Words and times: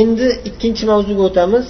endi 0.00 0.28
ikkinchi 0.48 0.84
mavzuga 0.92 1.22
o'tamiz. 1.28 1.66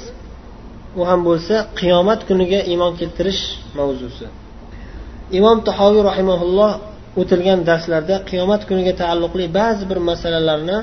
U 0.98 1.02
ham 1.08 1.20
bo'lsa 1.28 1.54
qiyomat 1.80 2.20
kuniga 2.28 2.60
iymon 2.70 2.92
keltirish 3.00 3.42
mavzusi. 3.78 4.26
Imom 5.38 5.58
tahoviy 5.68 6.02
rahimaulloh 6.10 6.72
o'tilgan 7.20 7.60
darslarda 7.68 8.16
qiyomat 8.30 8.62
kuniga 8.68 8.92
taalluqli 9.02 9.44
ba'zi 9.58 9.84
bir 9.90 9.98
masalalarni 10.10 10.78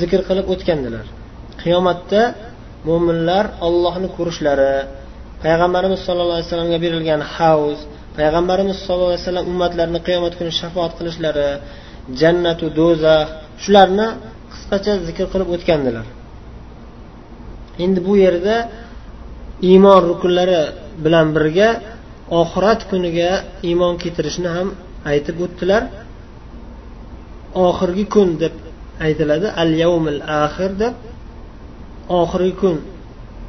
zikr 0.00 0.20
qilib 0.28 0.46
o'tgandilar. 0.52 1.06
Qiyomatda 1.62 2.22
mo'minlar 2.88 3.44
ollohni 3.66 4.08
ko'rishlari 4.16 4.74
payg'ambarimiz 5.44 6.00
sollallohu 6.06 6.36
alayhi 6.38 6.48
vasallamga 6.50 6.78
berilgan 6.84 7.22
havz 7.34 7.78
payg'ambarimiz 8.18 8.76
sollallohu 8.86 9.12
alayhi 9.12 9.24
vasallam 9.24 9.46
ummatlarini 9.52 10.00
qiyomat 10.06 10.32
kuni 10.38 10.52
shafoat 10.60 10.92
qilishlari 10.98 11.48
jannatu 12.20 12.66
do'zax 12.78 13.26
shularni 13.64 14.08
qisqacha 14.64 14.92
zikr 15.08 15.26
qilib 15.32 15.48
o'tgandilar. 15.54 16.06
Endi 17.84 18.00
bu 18.06 18.14
yerda 18.24 18.56
iymon 19.70 20.00
rukunlari 20.10 20.60
bilan 21.04 21.26
birga 21.36 21.68
oxirat 22.40 22.80
kuniga 22.90 23.30
iymon 23.68 23.94
keltirishni 24.02 24.48
ham 24.56 24.68
aytib 25.10 25.36
o'tdilar. 25.44 25.82
Oxirgi 27.66 28.04
kun 28.14 28.28
deb 28.42 28.54
aytiladi 29.06 29.48
al 29.62 29.70
yavmil 29.82 30.20
axir 30.44 30.70
deb. 30.82 30.94
Oxirgi 32.20 32.54
kun 32.60 32.76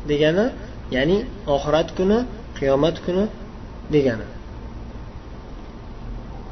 degani 0.09 0.45
ya'ni 0.95 1.17
oxirat 1.55 1.89
kuni 1.97 2.17
qiyomat 2.57 2.95
kuni 3.05 3.25
degani. 3.93 4.25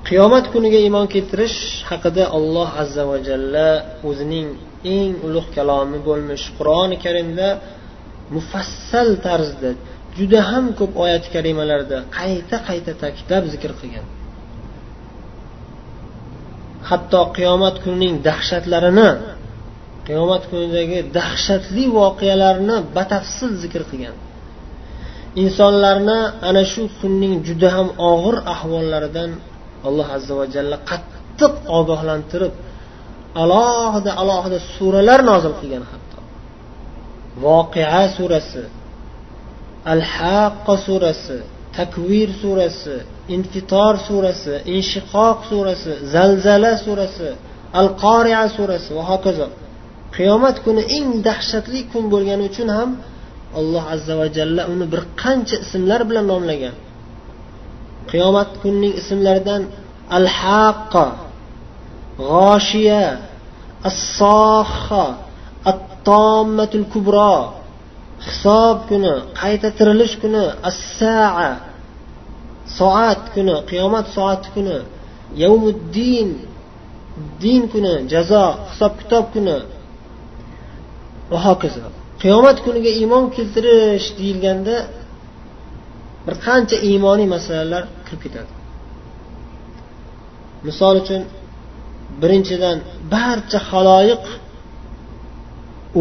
Qiyomat 0.08 0.46
kuniga 0.54 0.80
iymon 0.86 1.06
keltirish 1.14 1.60
haqida 1.90 2.24
alloh 2.38 2.70
azza 2.84 3.04
va 3.12 3.18
jalla 3.28 3.70
o'zining 4.10 4.48
eng 4.98 5.14
ulug' 5.28 5.50
kalomi 5.56 6.00
bo'lmish 6.08 6.46
qur'oni 6.58 6.98
karimda 7.06 7.48
mufassal 8.36 9.10
tarzda 9.26 9.70
juda 10.18 10.40
ham 10.50 10.66
ko'p 10.80 10.94
oyat 11.04 11.26
karimalarda 11.36 11.98
qayta 12.18 12.58
qayta 12.68 12.92
ta'kidlab 13.02 13.44
zikr 13.54 13.72
qilgan. 13.80 14.06
Hatto 16.90 17.22
qiyomat 17.38 17.76
kunining 17.84 18.16
dahshatlarini 18.28 19.10
qiyomat 20.08 20.44
kunidagi 20.52 21.00
dahshatli 21.18 21.84
voqealarni 21.98 22.78
batafsil 22.98 23.52
zikr 23.64 23.82
qilgan. 23.92 24.16
Insonlarni 25.44 26.20
ana 26.50 26.64
shu 26.72 26.84
kunning 27.00 27.34
juda 27.48 27.70
ham 27.76 27.88
og'ir 28.12 28.36
ahvollaridan 28.54 29.32
alloh 29.88 30.08
azza 30.18 30.34
va 30.40 30.46
jalla 30.56 30.78
qattiq 30.90 31.54
ogohlantirib 31.80 32.54
alohida 33.44 34.12
alohida 34.22 34.58
suralar 34.76 35.20
nozil 35.32 35.54
qilgan 35.62 35.84
hatto. 35.92 36.20
Voqea 37.44 38.04
surasi 38.18 38.64
al 39.94 40.02
haqqa 40.16 40.76
surasi 40.88 41.38
takvir 41.78 42.30
surasi 42.42 42.96
infitor 43.36 43.94
surasi 44.08 44.54
inshiqoq 44.76 45.38
surasi 45.52 45.92
zalzala 46.14 46.72
surasi 46.86 47.30
al 47.80 47.90
qoria 48.04 48.42
surasi 48.58 48.90
va 48.98 49.04
hokazo. 49.12 49.48
Qiyomat 50.16 50.58
kuni 50.66 50.84
eng 50.98 51.10
dahshatli 51.28 51.82
kun 51.92 52.04
bo'lgani 52.14 52.44
uchun 52.50 52.70
ham 52.78 52.90
alloh 53.60 53.84
azza 53.96 54.14
va 54.22 54.28
jalla 54.38 54.62
uni 54.74 54.86
bir 54.94 55.02
qancha 55.24 55.56
ismlar 55.66 56.02
bilan 56.10 56.26
nomlagan. 56.34 56.76
Qiyomat 58.14 58.50
kunining 58.62 58.94
ismlaridan 59.02 59.62
al 60.18 60.28
haqqa 60.40 61.06
g'oshiya 62.30 63.04
as 63.90 64.00
attommatul 65.72 66.86
at 66.86 66.90
kubro 66.94 67.36
hisob 68.26 68.78
kuni 68.90 69.14
qayta 69.40 69.68
tirilish 69.78 70.16
kuni 70.22 70.44
as 70.70 70.78
saa 71.00 71.52
soat 72.78 73.22
kuni 73.34 73.56
qiyomat 73.70 74.06
soati 74.16 74.48
kuni 74.56 74.78
yavmuddin 75.42 76.30
din 77.42 77.64
kuni 77.72 77.94
jazo 78.12 78.46
hisob 78.70 78.94
kitob 79.00 79.26
kuni. 79.34 79.58
Va 81.30 81.38
hokazo. 81.46 81.86
Qiyomat 82.22 82.58
kuniga 82.66 82.92
iymon 83.00 83.24
keltirish 83.36 84.08
deyilganda 84.18 84.76
bir 86.26 86.36
qancha 86.46 86.78
iymoniy 86.90 87.28
masalalar 87.36 87.84
kirib 88.06 88.22
ketadi. 88.26 88.52
Misol 90.68 90.96
uchun 91.04 91.22
birinchidan 92.22 92.78
barcha 93.14 93.60
haloyiq 93.70 94.24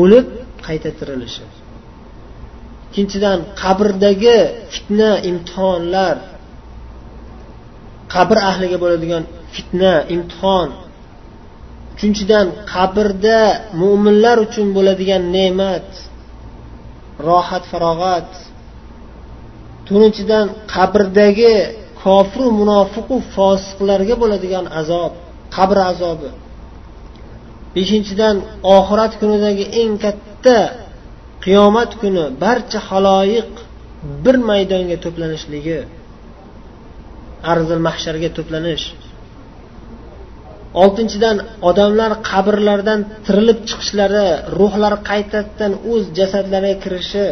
o'lib 0.00 0.26
qayta 0.66 0.90
tirilishi 0.98 1.44
ikkinchidan 2.92 3.38
qabrdagi 3.62 4.38
fitna 4.72 5.10
imtihonlar 5.30 6.16
qabr 8.14 8.36
ahliga 8.50 8.76
bo'ladigan 8.82 9.24
fitna 9.54 9.94
imtihon. 10.14 10.68
Uchinchidan 11.94 12.46
qabrda 12.72 13.40
mo'minlar 13.82 14.36
uchun 14.46 14.66
bo'ladigan 14.76 15.22
ne'mat 15.36 15.88
rohat 17.26 17.64
farog'at. 17.72 18.30
To'rtinchidan 19.92 20.46
qabrdagi 20.74 21.54
kofiru 22.02 22.46
munofiqu 22.60 23.16
fosiqlarga 23.34 24.14
bo'ladigan 24.22 24.66
azob 24.80 25.12
qabr 25.56 25.76
azobi. 25.90 26.30
Beshinchidan 27.74 28.36
oxirat 28.76 29.12
kunidagi 29.20 29.64
eng 29.80 29.92
katta 30.04 30.58
qiyomat 31.44 31.90
kuni 32.00 32.24
barcha 32.42 32.78
haloyiq 32.88 33.50
bir 34.24 34.36
maydonga 34.50 34.96
to'planishligi 35.04 35.78
arzil 37.52 37.80
mahsharga 37.88 38.30
to'planish. 38.36 38.86
Oltinchidan 40.82 41.36
odamlar 41.68 42.12
qabrlardan 42.30 43.00
tirilib 43.26 43.58
chiqishlari 43.68 44.26
ruhlari 44.58 44.98
qaytadan 45.10 45.72
o'z 45.92 46.04
jasadlariga 46.18 46.76
kirishi. 46.84 47.26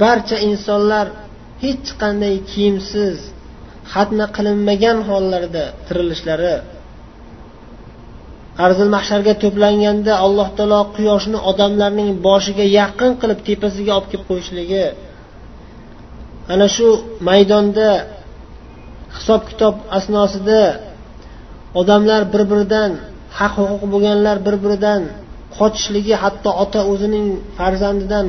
Barcha 0.00 0.36
insonlar 0.48 1.06
hech 1.64 1.88
qanday 2.02 2.34
kiyimsiz 2.50 3.16
xatna 3.92 4.26
qilinmagan 4.36 4.98
hollarda 5.08 5.64
tirilishlari 5.86 6.54
arzil 8.64 8.90
mahsharga 8.96 9.34
to'planganda 9.42 10.12
alloh 10.26 10.48
taolo 10.58 10.80
quyoshni 10.96 11.38
odamlarning 11.50 12.10
boshiga 12.26 12.66
yaqin 12.80 13.12
qilib 13.20 13.40
tepasiga 13.48 13.92
olib 13.98 14.08
kelib 14.12 14.26
qo'yishligi 14.30 14.84
ana 16.52 16.66
shu 16.76 16.88
maydonda 17.28 17.88
hisob 19.16 19.42
kitob 19.50 19.74
asnosida 19.98 20.62
odamlar 21.80 22.22
bir 22.32 22.42
biridan 22.50 22.90
haq 23.38 23.52
huquq 23.60 23.82
bo'lganlar 23.92 24.36
bir 24.46 24.56
biridan 24.64 25.02
qochishligi 25.58 26.14
hatto 26.22 26.50
ota 26.64 26.80
o'zining 26.92 27.26
farzandidan 27.58 28.26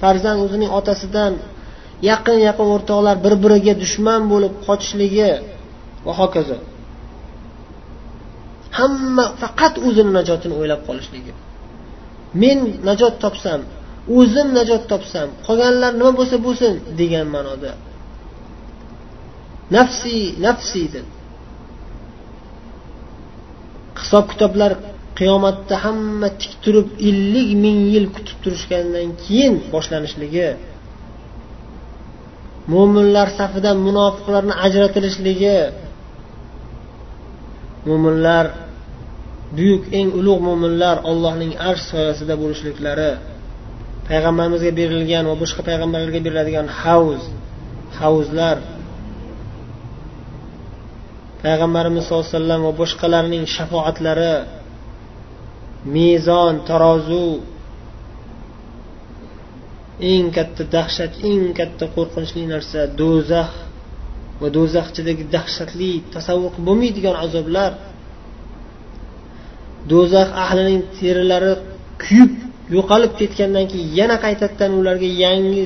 farzand 0.00 0.38
o'zining 0.44 0.70
otasidan 0.78 1.32
yaqin 2.10 2.38
yaqin 2.48 2.68
o'rtoqlar 2.74 3.16
bir 3.24 3.34
biriga 3.44 3.74
dushman 3.82 4.22
bo'lib 4.32 4.54
qochishligi 4.66 5.30
va 6.06 6.12
hokazo. 6.20 6.58
Hamma 8.78 9.24
faqat 9.42 9.74
o'zini 9.86 10.12
najotini 10.18 10.54
o'ylab 10.60 10.80
qolishligi. 10.88 11.32
Men 12.42 12.58
najot 12.88 13.14
topsam 13.24 13.60
o'zim 14.18 14.48
najot 14.58 14.82
topsam 14.92 15.28
qolganlar 15.46 15.92
nima 16.00 16.12
bo'lsa 16.18 16.36
bo'lsin 16.46 16.74
degan 17.00 17.26
ma'noda. 17.34 17.72
Nafsiy 19.76 20.22
nafsiy 20.46 20.86
deb. 20.94 21.06
Hisob 24.00 24.24
kitoblar 24.32 24.72
qiyomatda 25.18 25.74
hamma 25.84 26.28
tik 26.40 26.52
turib 26.64 26.88
ellik 27.08 27.50
ming 27.64 27.78
yil 27.92 28.06
kutib 28.16 28.38
turishgandan 28.44 29.08
keyin 29.22 29.54
boshlanishligi 29.72 30.48
mo'minlar 32.72 33.28
safidan 33.38 33.76
munofiqlarni 33.86 34.54
ajratilishligi 34.66 35.58
mo'minlar 37.88 38.44
buyuk 39.56 39.84
eng 39.98 40.08
ulug' 40.20 40.42
mo'minlar 40.48 40.96
allohning 41.10 41.52
arsh 41.70 41.84
soyasida 41.92 42.34
bo'lishliklari 42.42 43.10
payg'ambarimizga 44.08 44.72
berilgan 44.80 45.24
va 45.30 45.36
boshqa 45.42 45.60
payg'ambarlarga 45.68 46.20
beriladigan 46.26 46.66
havz 46.80 47.22
havzlar 48.00 48.56
payg'ambarimiz 51.44 52.02
sallallohu 52.04 52.26
alayhi 52.26 52.38
vasallam 52.38 52.60
va 52.68 52.72
boshqalarning 52.82 53.44
shafoatlari 53.56 54.34
mezon 55.84 56.64
tarozu. 56.68 57.40
Eng 60.00 60.30
katta 60.36 60.62
dahshat 60.74 61.12
eng 61.30 61.54
katta 61.58 61.84
qo'rqinchli 61.94 62.46
narsa 62.52 62.80
do'zax. 63.00 63.50
Va 64.40 64.48
do'zaxchidagi 64.56 65.24
dahshatli 65.34 65.92
tasavvur 66.14 66.52
bo'lmaydigan 66.66 67.16
azoblar. 67.24 67.72
Do'zax 69.90 70.28
ahlining 70.44 70.82
terilari 70.98 71.52
kuyib 72.02 72.32
yo'qolib 72.76 73.12
ketgandan 73.20 73.66
keyin 73.72 73.90
yana 74.00 74.16
qaytadan 74.24 74.70
ularga 74.80 75.08
yangi 75.24 75.64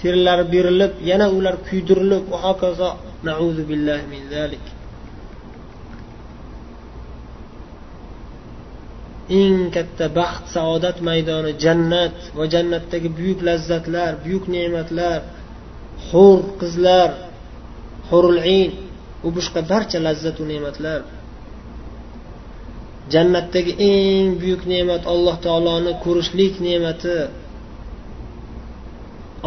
terilari 0.00 0.44
berilib 0.54 0.92
yana 1.10 1.26
ular 1.36 1.54
kuydirilib 1.68 2.24
va 2.32 2.38
hokazo 2.46 2.90
eng 9.40 9.70
katta 9.74 10.06
baxt 10.18 10.44
saodat 10.54 10.96
maydoni 11.08 11.52
jannat 11.64 12.16
va 12.36 12.44
jannatdagi 12.54 13.08
buyuk 13.18 13.40
lazzatlar 13.48 14.12
buyuk 14.24 14.44
ne'matlar 14.54 15.20
hur 16.08 16.38
qizlar 16.60 17.10
hurul 18.10 18.38
ayn 18.54 18.70
u 19.26 19.28
boshqa 19.36 19.60
barcha 19.70 19.98
lazzatu 20.06 20.42
ne'matlar. 20.52 21.00
Jannatdagi 23.12 23.72
eng 23.90 24.28
buyuk 24.40 24.62
ne'mat 24.72 25.02
alloh 25.12 25.36
taoloni 25.46 25.92
ko'rishlik 26.04 26.54
ne'mati 26.66 27.18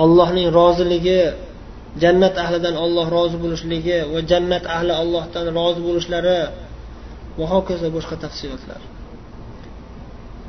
allohning 0.04 0.48
roziligi 0.60 1.22
jannat 2.04 2.36
ahlidan 2.44 2.76
olloh 2.86 3.06
rozi 3.16 3.38
bo'lishligi 3.44 4.00
va 4.14 4.20
jannat 4.32 4.64
ahli 4.76 4.94
allohdan 5.02 5.46
rozi 5.58 5.82
bo'lishlari 5.88 6.40
va 7.38 7.46
hokazo 7.54 7.88
boshqa 7.98 8.16
tafsilotlar. 8.24 8.82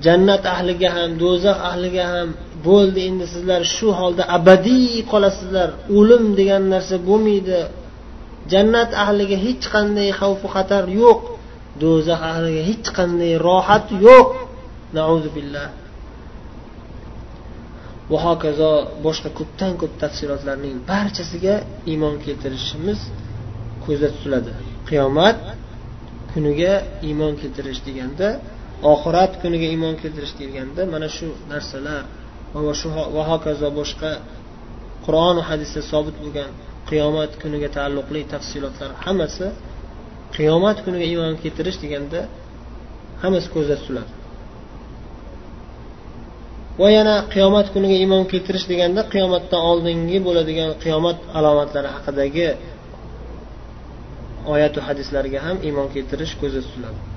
Jannat 0.07 0.45
ahliga 0.55 0.89
ham 0.97 1.11
do'zax 1.23 1.59
ahliga 1.71 2.05
ham 2.13 2.29
bo'ldi 2.67 3.01
endi 3.09 3.27
sizlar 3.35 3.63
shu 3.75 3.89
holda 4.01 4.23
abadiy 4.37 4.95
qolasizlar. 5.13 5.69
O'lim 5.99 6.25
degan 6.39 6.63
narsa 6.75 6.97
bo'lmaydi. 7.09 7.61
Jannat 8.53 8.91
ahliga 9.05 9.37
hech 9.47 9.65
qanday 9.75 10.09
xavfu 10.21 10.47
xatar 10.55 10.85
yo'q. 11.01 11.21
Do'zax 11.83 12.21
ahliga 12.33 12.63
hech 12.71 12.89
qanday 12.99 13.33
rohat 13.49 13.87
yo'q. 14.07 14.29
Billah. 15.37 15.69
Va 18.11 18.19
hokazo 18.27 18.73
boshqa 19.07 19.31
ko'pdan 19.39 19.73
ko'p 19.81 19.93
tafsilotlarning 20.03 20.77
barchasiga 20.91 21.55
iymon 21.91 22.15
keltirishimiz 22.25 23.01
ko'zda 23.85 24.09
tutiladi. 24.15 24.53
Qiyomat 24.89 25.39
kuniga 26.33 26.73
iymon 27.09 27.33
keltirish 27.41 27.81
deganda 27.89 28.29
oxirat 28.93 29.33
kuniga 29.43 29.67
iymon 29.75 29.95
keltirish 30.03 30.35
deganda 30.41 30.83
mana 30.95 31.09
shu 31.17 31.27
narsalar 31.53 32.03
va 32.67 32.75
shu 32.81 32.89
va 33.17 33.23
hokazo 33.31 33.69
boshqa 33.81 34.11
qur'on 35.05 35.37
hadisda 35.49 35.81
sobit 35.93 36.17
bo'lgan 36.23 36.51
qiyomat 36.89 37.33
kuniga 37.43 37.69
taalluqli 37.77 38.21
tafsilotlar 38.35 38.91
hammasi 39.05 39.47
qiyomat 40.37 40.79
kuniga 40.85 41.07
iymon 41.13 41.35
keltirish 41.43 41.79
deganda 41.85 42.21
hammasi 43.23 43.49
ko'zda 43.55 43.75
tutiladi. 43.81 44.13
Va 46.81 46.89
yana 46.97 47.17
qiyomat 47.35 47.67
kuniga 47.75 47.97
iymon 48.03 48.25
keltirish 48.33 48.67
deganda 48.73 49.01
qiyomatdan 49.13 49.61
oldingi 49.71 50.19
bo'ladigan 50.27 50.71
qiyomat 50.85 51.19
alomatlari 51.39 51.89
haqidagi 51.97 52.49
oyatu 54.55 54.79
hadislarga 54.87 55.39
ham 55.47 55.57
iymon 55.69 55.89
keltirish 55.95 56.33
ko'zda 56.41 56.61
tutiladi. 56.67 57.14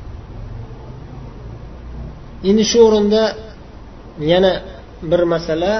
Endi 2.50 2.64
shu 2.72 2.78
o'rinda 2.88 3.24
yana 4.32 4.54
bir 5.10 5.22
masala. 5.34 5.74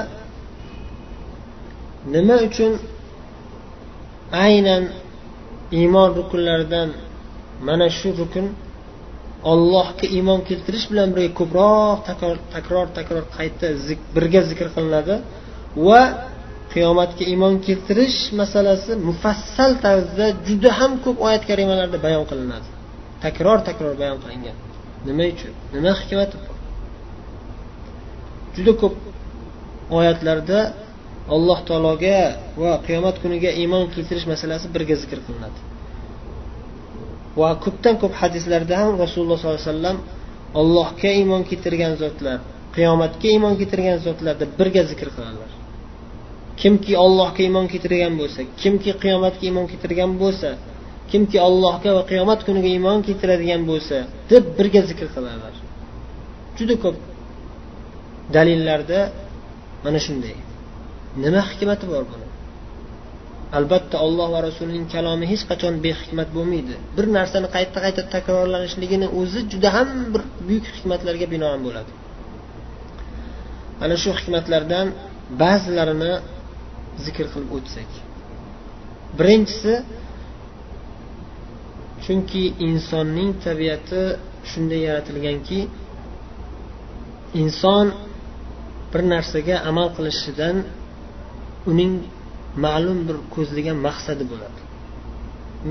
Nima 2.14 2.36
uchun 2.48 2.72
aynan 4.46 4.82
iymon 5.80 6.08
rukunlaridan 6.18 6.88
mana 7.68 7.86
shu 7.98 8.08
rukun 8.20 8.46
ollohga 9.52 10.06
iymon 10.16 10.40
keltirish 10.48 10.86
bilan 10.90 11.08
birga 11.16 11.32
ko'proq 11.40 11.98
takror 12.60 12.86
takror 12.98 13.24
qayta 13.36 13.66
birga 14.16 14.40
zikr 14.50 14.66
qilinadi 14.74 15.14
va 15.86 16.02
qiyomatga 16.72 17.24
iymon 17.32 17.54
keltirish 17.66 18.18
masalasi 18.40 18.92
mufassal 19.08 19.72
tarzda 19.84 20.26
juda 20.46 20.70
ham 20.78 20.92
ko'p 21.04 21.16
oyat 21.26 21.42
karimalarda 21.50 21.98
bayon 22.06 22.24
qilinadi. 22.30 22.68
Takror 23.24 23.58
takror 23.68 23.94
bayon 24.02 24.18
qilingan. 24.24 24.56
Nima 25.06 25.24
uchun? 25.32 25.52
Nima 25.74 25.92
hikmati 26.00 26.36
bor? 26.44 26.56
Juda 28.56 28.72
ko'p 28.82 28.94
oyatlarda 29.98 30.58
alloh 31.34 31.58
taologa 31.68 32.18
va 32.62 32.72
qiyomat 32.86 33.16
kuniga 33.22 33.50
iymon 33.62 33.84
keltirish 33.94 34.26
masalasi 34.32 34.66
birga 34.74 34.96
zikr 35.02 35.18
qilinadi. 35.26 35.60
Va 37.40 37.50
ko'pdan 37.64 37.94
ko'p 38.02 38.14
hadislarda 38.22 38.74
ham 38.82 38.92
rasululloh 39.04 39.36
sollallohu 39.40 39.62
alayhi 39.62 39.72
vasallam 39.74 39.96
allohga 40.60 41.10
iymon 41.20 41.42
keltirgan 41.50 41.92
zotlar 42.02 42.38
qiyomatga 42.76 43.26
iymon 43.34 43.54
keltirgan 43.60 43.98
zotlar 44.06 44.34
deb 44.42 44.50
birga 44.60 44.82
zikr 44.90 45.08
qiladilar. 45.14 45.50
Kimki 46.60 46.92
ollohga 47.04 47.40
iymon 47.46 47.66
keltirgan 47.72 48.14
bo'lsa 48.20 48.40
kimki 48.60 48.92
qiyomatga 49.02 49.44
iymon 49.48 49.66
keltirgan 49.70 50.12
bo'lsa 50.22 50.48
kimki 51.10 51.38
allohga 51.48 51.90
va 51.98 52.02
qiyomat 52.10 52.40
kuniga 52.46 52.68
iymon 52.76 52.98
keltiradigan 53.06 53.62
bo'lsa 53.70 53.96
deb 54.30 54.44
birga 54.58 54.80
zikr 54.90 55.06
qiladilar 55.14 55.54
juda 56.58 56.74
ko'p 56.84 56.96
dalillarda 58.36 59.00
mana 59.84 59.98
shunday. 60.06 60.36
Nima 61.24 61.40
hikmati 61.50 61.84
bor 61.92 62.04
buni? 62.10 62.26
Albatta 63.58 63.96
olloh 64.06 64.28
va 64.34 64.40
rasulining 64.48 64.86
kalomi 64.94 65.26
hech 65.32 65.44
qachon 65.50 65.74
behikmat 65.86 66.28
bo'lmaydi. 66.36 66.74
Bir 66.96 67.06
narsani 67.16 67.48
qayta 67.56 67.78
qayta 67.84 68.02
takrorlanishligini 68.14 69.08
o'zi 69.20 69.40
juda 69.52 69.68
ham 69.76 69.88
bir 70.12 70.22
buyuk 70.46 70.66
hikmatlarga 70.76 71.26
binoan 71.34 71.60
bo'ladi. 71.66 71.92
Ana 73.84 73.96
shu 74.02 74.10
hikmatlardan 74.18 74.86
ba'zilarini 75.42 76.12
zikr 77.04 77.26
qilib 77.32 77.50
o'tsak. 77.56 77.90
Birinchisi 79.18 79.72
chunki 82.08 82.42
insonning 82.68 83.30
tabiati 83.44 84.02
shunday 84.50 84.80
yaratilganki 84.88 85.60
inson 87.42 87.86
bir 88.92 89.02
narsaga 89.12 89.56
amal 89.70 89.88
qilishidan 89.96 90.56
uning 91.70 91.92
ma'lum 92.64 92.98
bir 93.08 93.16
ko'zlagan 93.34 93.76
maqsadi 93.86 94.24
bo'ladi. 94.32 94.60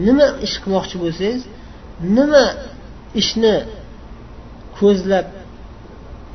Nima 0.05 0.27
ish 0.45 0.55
qilmoqchi 0.63 0.95
bo'lsangiz 1.03 1.41
nima 2.17 2.45
ishni 3.21 3.55
ko'zlab 4.79 5.27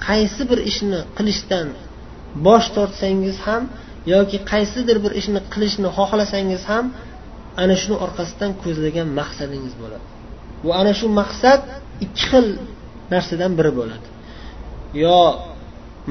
qaysi 0.06 0.43
bir 0.50 0.58
ishni 0.70 1.00
qilishdan 1.16 1.66
bosh 2.47 2.66
tortsangiz 2.76 3.37
ham 3.47 3.62
yoki 4.14 4.38
qaysidir 4.52 4.97
bir 5.04 5.12
ishni 5.21 5.40
qilishni 5.52 5.88
xohlasangiz 5.99 6.62
ham 6.73 6.85
ana 7.62 7.75
shuni 7.80 7.97
orqasidan 8.04 8.50
ko'zlagan 8.62 9.09
maqsadingiz 9.21 9.75
bo'ladi. 9.82 10.06
Va 10.66 10.73
ana 10.80 10.92
shu 10.99 11.06
maqsad 11.21 11.61
ikki 12.04 12.25
xil 12.30 12.47
narsadan 13.12 13.52
biri 13.59 13.73
bo'ladi. 13.78 14.06
Yo 15.04 15.21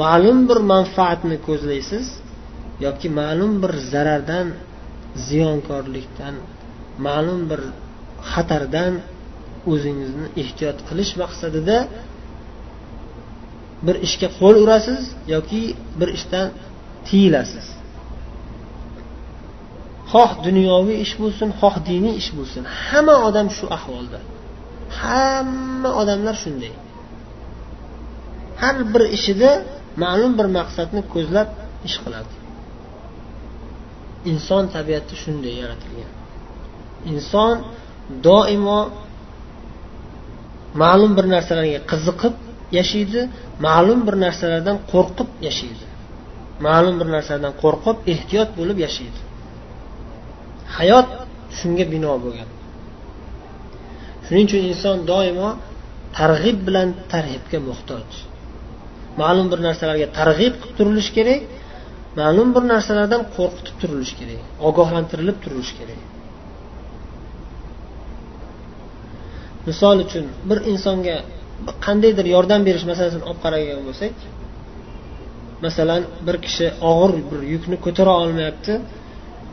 ma'lum 0.02 0.38
bir 0.50 0.60
manfaatni 0.74 1.38
ko'zlaysiz 1.48 2.06
yoki 2.86 3.08
ma'lum 3.20 3.52
bir 3.64 3.74
zarardan 3.92 4.48
ziyonkorlikdan 5.28 6.36
ma'lum 7.06 7.42
bir 7.52 7.62
xatardan 8.32 8.94
o'zingizni 9.72 10.28
ehtiyot 10.42 10.78
qilish 10.88 11.12
maqsadida 11.22 11.78
bir 13.86 13.96
ishga 14.08 14.30
qo'l 14.40 14.56
urasiz 14.64 15.02
yoki 15.34 15.64
bir 16.00 16.10
ishdan 16.18 16.48
tiyilasiz. 17.08 17.68
Xoh 20.12 20.32
dunyoviy 20.48 20.98
ish 21.06 21.14
bo'lsin 21.22 21.50
xoh 21.60 21.76
diniy 21.90 22.16
ish 22.22 22.32
bo'lsin. 22.38 22.64
Hamma 22.88 23.16
odam 23.28 23.48
shu 23.58 23.66
ahvolda. 23.78 24.20
Hamma 25.02 25.90
odamlar 26.02 26.36
shunday. 26.44 26.74
Har 28.62 28.76
bir 28.94 29.04
ishida 29.18 29.52
ma'lum 30.04 30.32
bir 30.40 30.48
maqsadni 30.58 31.02
ko'zlab 31.14 31.50
ish 31.88 31.98
qiladi. 32.04 32.34
Inson 34.32 34.64
tabiati 34.76 35.14
shunday 35.24 35.54
yaratilgan. 35.62 36.12
Inson 37.12 37.56
doimo 38.28 38.82
ma'lum 40.84 41.12
bir 41.18 41.26
narsalarga 41.36 41.80
qiziqib 41.92 42.36
yashaydi 42.78 43.22
ma'lum 43.68 44.00
bir 44.08 44.16
narsalardan 44.26 44.78
qo'rqib 44.92 45.30
yashaydi. 45.48 45.86
Ma'lum 46.68 46.96
bir 47.00 47.08
narsalardan 47.16 47.54
qo'rqib 47.64 47.98
ehtiyot 48.14 48.50
bo'lib 48.60 48.78
yashaydi. 48.86 49.20
Hayot 50.78 51.08
shunga 51.60 51.86
bino 51.94 52.14
bo'lgan. 52.24 52.50
Shuning 54.26 54.46
uchun 54.48 54.62
inson 54.72 54.98
doimo 55.12 55.50
targ'ib 56.20 56.58
bilan 56.68 56.88
tarhibga 57.14 57.60
muhtoj. 57.70 58.10
Ma'lum 59.22 59.48
bir 59.52 59.60
narsalarga 59.68 60.08
targ'ib 60.20 60.54
qilib 60.62 60.76
turilishi 60.78 61.12
kerak 61.18 61.42
ma'lum 62.20 62.50
bir 62.56 62.64
narsalardan 62.74 63.22
qo'rqitib 63.36 63.76
turilishi 63.82 64.16
kerak 64.20 64.42
ogohlantirilib 64.68 65.38
turilishi 65.44 65.74
kerak. 65.80 66.02
Misol 69.68 69.98
uchun 70.06 70.26
bir 70.50 70.58
insonga 70.72 71.16
qandaydir 71.86 72.26
yordam 72.36 72.62
berish 72.68 72.86
masalasini 72.92 73.24
olib 73.30 73.42
qaraydigan 73.46 73.82
bo'lsak 73.88 74.14
masalan 75.66 76.02
bir 76.28 76.36
kishi 76.46 76.68
og'ir 76.92 77.12
bir 77.32 77.42
yukni 77.54 77.78
ko'tara 77.86 78.14
olmayapti 78.24 78.74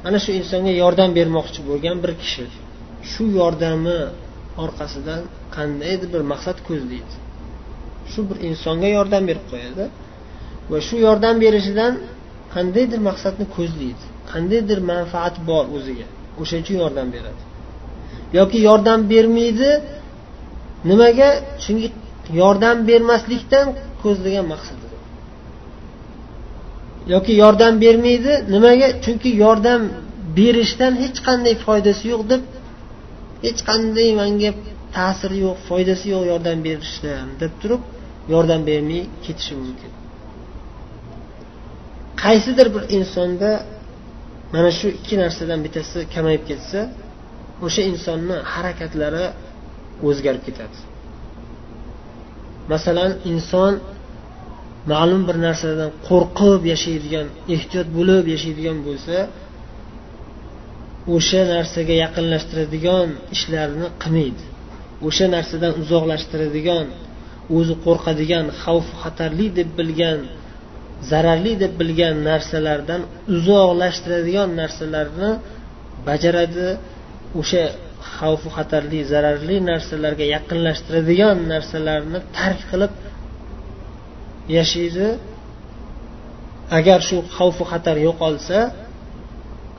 ana 0.07 0.19
shu 0.25 0.31
insonga 0.41 0.73
yordam 0.83 1.11
bermoqchi 1.19 1.61
bo'lgan 1.69 1.97
bir 2.03 2.13
kishi 2.23 2.45
shu 3.11 3.25
yordami 3.41 3.99
orqasidan 4.65 5.21
qandaydir 5.57 6.09
bir 6.15 6.23
maqsad 6.33 6.59
ko'zlaydi. 6.69 7.15
Shu 8.13 8.21
bir 8.29 8.37
insonga 8.49 8.89
yordam 8.99 9.23
berib 9.29 9.45
qo'yadi 9.53 9.85
va 10.71 10.79
shu 10.89 10.97
yordam 11.07 11.35
berishidan 11.45 11.93
qandaydir 12.55 13.01
maqsadni 13.09 13.47
ko'zlaydi 13.57 14.05
qandaydir 14.33 14.79
manfaat 14.93 15.35
bor 15.49 15.65
o'ziga 15.77 16.07
o'shaning 16.41 16.65
uchun 16.67 16.77
yordam 16.85 17.09
beradi. 17.15 17.43
Yoki 18.39 18.59
yordam 18.69 19.01
bermaydi 19.13 19.71
nimaga? 20.91 21.29
Chunki 21.63 21.89
yordam 22.41 22.77
bermaslikdan 22.91 23.67
ko'zlagan 24.03 24.47
maqsadi. 24.53 24.88
Yoki 27.15 27.33
yordam 27.43 27.75
bermaydi 27.85 28.33
nimaga? 28.55 28.89
Chunki 29.05 29.31
yordam 29.45 29.83
berishdan 30.39 30.93
hech 31.03 31.19
qanday 31.29 31.55
foydasi 31.67 32.05
yo'q 32.13 32.23
deb 32.33 32.43
hech 33.47 33.61
qanday 33.71 34.09
manga 34.21 34.51
ta'siri 34.97 35.39
yo'q 35.47 35.59
foydasi 35.69 36.07
yo'q 36.15 36.25
yordam 36.33 36.59
berishdan 36.67 37.27
deb 37.43 37.53
turib 37.61 37.83
yordam 38.33 38.61
bermay 38.71 39.03
ketishi 39.25 39.55
mumkin. 39.63 39.93
Qaysidir 42.23 42.67
bir 42.75 42.83
insonda 42.97 43.51
mana 44.55 44.71
shu 44.79 44.87
ikki 44.99 45.15
narsadan 45.23 45.61
bittasi 45.65 45.99
kamayib 46.15 46.45
ketsa 46.51 46.81
o'sha 47.67 47.83
insonni 47.93 48.37
harakatlari 48.53 49.25
o'zgarib 50.09 50.43
ketadi. 50.49 50.79
Masalan 52.73 53.11
inson 53.33 53.73
ma'lum 54.93 55.23
bir 55.29 55.37
narsadan 55.47 55.91
qo'rqib 56.09 56.63
yashaydigan 56.73 57.27
ehtiyot 57.55 57.89
bo'lib 57.99 58.25
yashaydigan 58.35 58.79
bo'lsa 58.87 59.17
o'sha 61.17 61.43
narsaga 61.55 61.95
yaqinlashtiradigan 62.05 63.09
ishlarni 63.35 63.87
qilmaydi. 64.03 64.45
O'sha 65.09 65.27
narsadan 65.37 65.73
uzoqlashtiradigan 65.83 66.87
o'zi 67.57 67.75
qo'rqadigan 67.87 68.47
xavf 68.63 68.89
xatarli 69.03 69.47
deb 69.59 69.71
bilgan 69.79 70.21
zararli 71.11 71.53
deb 71.63 71.73
bilgan 71.81 72.17
narsalardan 72.31 73.03
uzoqlashtiradigan 73.35 74.49
narsalarni 74.61 75.31
bajaradi. 76.09 76.69
O'sha 77.41 77.63
xavfu 78.17 78.49
xatarli 78.57 79.01
zararli 79.13 79.57
narsalarga 79.71 80.27
yaqinlashtiradigan 80.37 81.37
narsalarni 81.53 82.19
tark 82.37 82.61
qilib 82.71 82.93
yashaydi. 84.57 85.09
Agar 86.79 87.01
shu 87.09 87.17
xavfu 87.37 87.63
xatar 87.71 87.97
yo'qolsa 88.07 88.59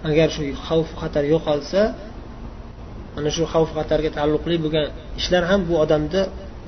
agar 0.09 0.27
shu 0.35 0.41
xavfu 0.67 0.93
xatar 1.01 1.23
yo'qolsa 1.33 1.81
ana 3.17 3.29
shu 3.35 3.43
xavf 3.53 3.69
xatarga 3.77 4.09
taalluqli 4.17 4.55
bo'lgan 4.63 4.85
ishlar 5.19 5.43
ham 5.49 5.61
bu 5.69 5.73
odamda 5.83 6.21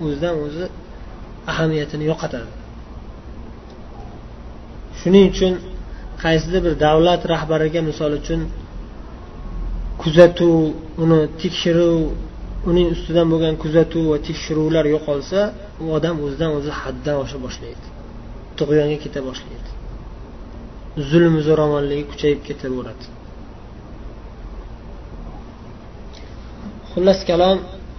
o'zidan 0.04 0.36
o'zi 0.46 0.66
ahamiyatini 1.52 2.04
yo'qotadi. 2.12 2.50
Shuning 5.00 5.26
uchun 5.34 5.54
qaysidir 6.24 6.62
bir 6.66 6.74
davlat 6.86 7.22
rahbariga 7.34 7.82
misol 7.90 8.12
uchun 8.22 8.42
kuzatuv 10.02 10.56
uni 11.04 11.20
tekshiruv 11.42 12.00
uning 12.70 12.88
ustidan 12.96 13.28
bo'lgan 13.34 13.56
kuzatuv 13.64 14.04
va 14.12 14.18
tekshiruvlar 14.28 14.86
yo'qolsa 14.96 15.40
u 15.84 15.86
odam 15.98 16.16
o'zidan 16.26 16.52
o'zi 16.58 16.72
haddan 16.82 17.16
osha 17.24 17.38
boshlaydi. 17.46 17.86
Tug'yonga 18.58 18.98
keta 19.06 19.20
boshlaydi. 19.30 19.70
Zulm 21.10 21.36
zo'ravonligi 21.48 22.06
kuchayib 22.12 22.40
ketaveradi 22.48 23.06
xullas 26.92 27.20
kalom 27.30 27.58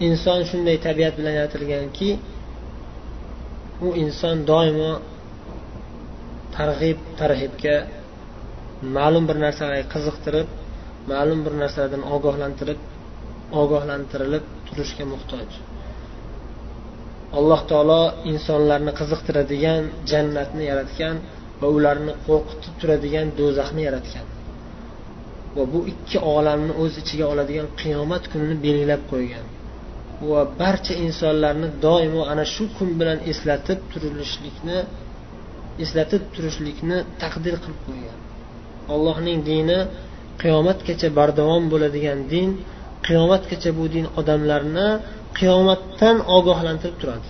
inson 0.09 0.41
shunday 0.51 0.77
tabiat 0.87 1.15
bilan 1.19 1.35
yaratilganki 1.39 2.11
u 3.87 3.89
inson 4.05 4.37
doimo 4.51 4.93
targ'ib 6.57 6.99
tarhibga 7.21 7.77
ma'lum 8.97 9.25
bir 9.29 9.37
narsalarga 9.45 9.87
qiziqtirib 9.95 10.49
ma'lum 11.13 11.41
bir 11.47 11.55
narsalardan 11.63 12.03
ogohlantirib 12.17 12.81
ogohlantirilib 13.61 14.45
turishga 14.67 15.05
muhtoj. 15.13 15.49
Alloh 17.39 17.61
taolo 17.71 18.03
insonlarni 18.33 18.93
qiziqtiradigan 19.01 19.83
jannatni 20.11 20.65
yaratgan 20.71 21.17
va 21.61 21.69
ularni 21.77 22.13
qo'rqitib 22.27 22.75
turadigan 22.81 23.27
do'zaxni 23.39 23.83
yaratgan. 23.89 24.27
Va 25.57 25.65
bu 25.73 25.81
ikki 25.93 26.19
olamni 26.37 26.73
o'z 26.83 26.93
ichiga 27.03 27.27
oladigan 27.33 27.69
qiyomat 27.81 28.25
kunini 28.33 28.57
belgilab 28.65 29.03
qo'ygan. 29.13 29.47
Va 30.31 30.41
barcha 30.61 30.95
insonlarni 31.07 31.69
doimo 31.87 32.23
ana 32.33 32.45
shu 32.55 32.65
kun 32.77 32.91
bilan 33.01 33.19
eslatib 33.33 33.79
turilishlikni 33.93 34.79
eslatib 35.85 36.23
turishlikni 36.35 36.99
taqdir 37.23 37.55
qilib 37.63 37.81
qo'ygan. 37.89 38.19
Allohning 38.95 39.39
dini 39.51 39.79
qiyomatgacha 40.43 41.09
bardavom 41.19 41.65
bo'ladigan 41.73 42.19
din 42.33 42.51
qiyomatgacha 43.07 43.71
bu 43.79 43.85
din 43.95 44.07
odamlarni 44.21 44.89
qiyomatdan 45.39 46.17
ogohlantirib 46.37 46.97
turadi. 47.03 47.29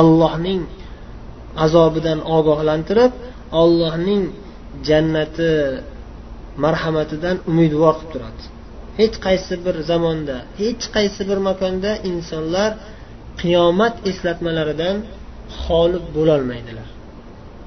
Allohning 0.00 0.62
azobidan 1.64 2.18
ogohlantirib 2.36 3.12
ollohning 3.62 4.22
jannati 4.88 5.50
marhamatidan 6.64 7.36
umidvor 7.50 7.94
qilib 7.98 8.10
turadi. 8.14 8.42
Hech 9.00 9.16
qaysi 9.26 9.54
bir 9.64 9.76
zamonda 9.90 10.36
hech 10.60 10.84
qaysi 10.96 11.22
bir 11.28 11.38
makonda 11.48 11.92
insonlar 12.10 12.70
qiyomat 13.40 13.94
eslatmalaridan 14.10 14.96
xoli 15.62 15.98
bo'lolmaydilar. 16.16 16.88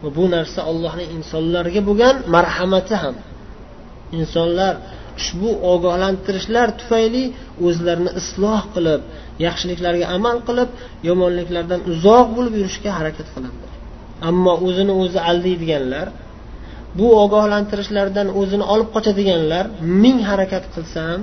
Va 0.02 0.10
bu 0.18 0.26
narsa 0.36 0.60
allohning 0.72 1.10
insonlarga 1.18 1.82
bo'lgan 1.90 2.16
marhamati 2.36 2.96
ham. 3.04 3.16
Insonlar 4.20 4.74
ushbu 5.20 5.50
ogohlantirishlar 5.74 6.68
tufayli 6.80 7.24
o'zlarini 7.68 8.12
isloh 8.22 8.62
qilib 8.76 9.02
yaxshiliklarga 9.46 10.06
amal 10.18 10.38
qilib 10.48 10.70
yomonliklardan 11.10 11.80
uzoq 11.92 12.28
bo'lib 12.38 12.54
yurishga 12.60 12.92
harakat 13.00 13.28
qiladilar. 13.34 13.72
Ammo 14.30 14.54
o'zini 14.68 14.94
o'zi 15.04 15.20
aldaydiganlar 15.30 16.08
bu 17.00 17.08
ogohlantirishlardan 17.24 18.28
o'zini 18.40 18.66
olib 18.74 18.90
qochadiganlar 18.96 19.66
ming 20.04 20.18
harakat 20.30 20.64
qilsa 20.74 21.00
ham 21.10 21.22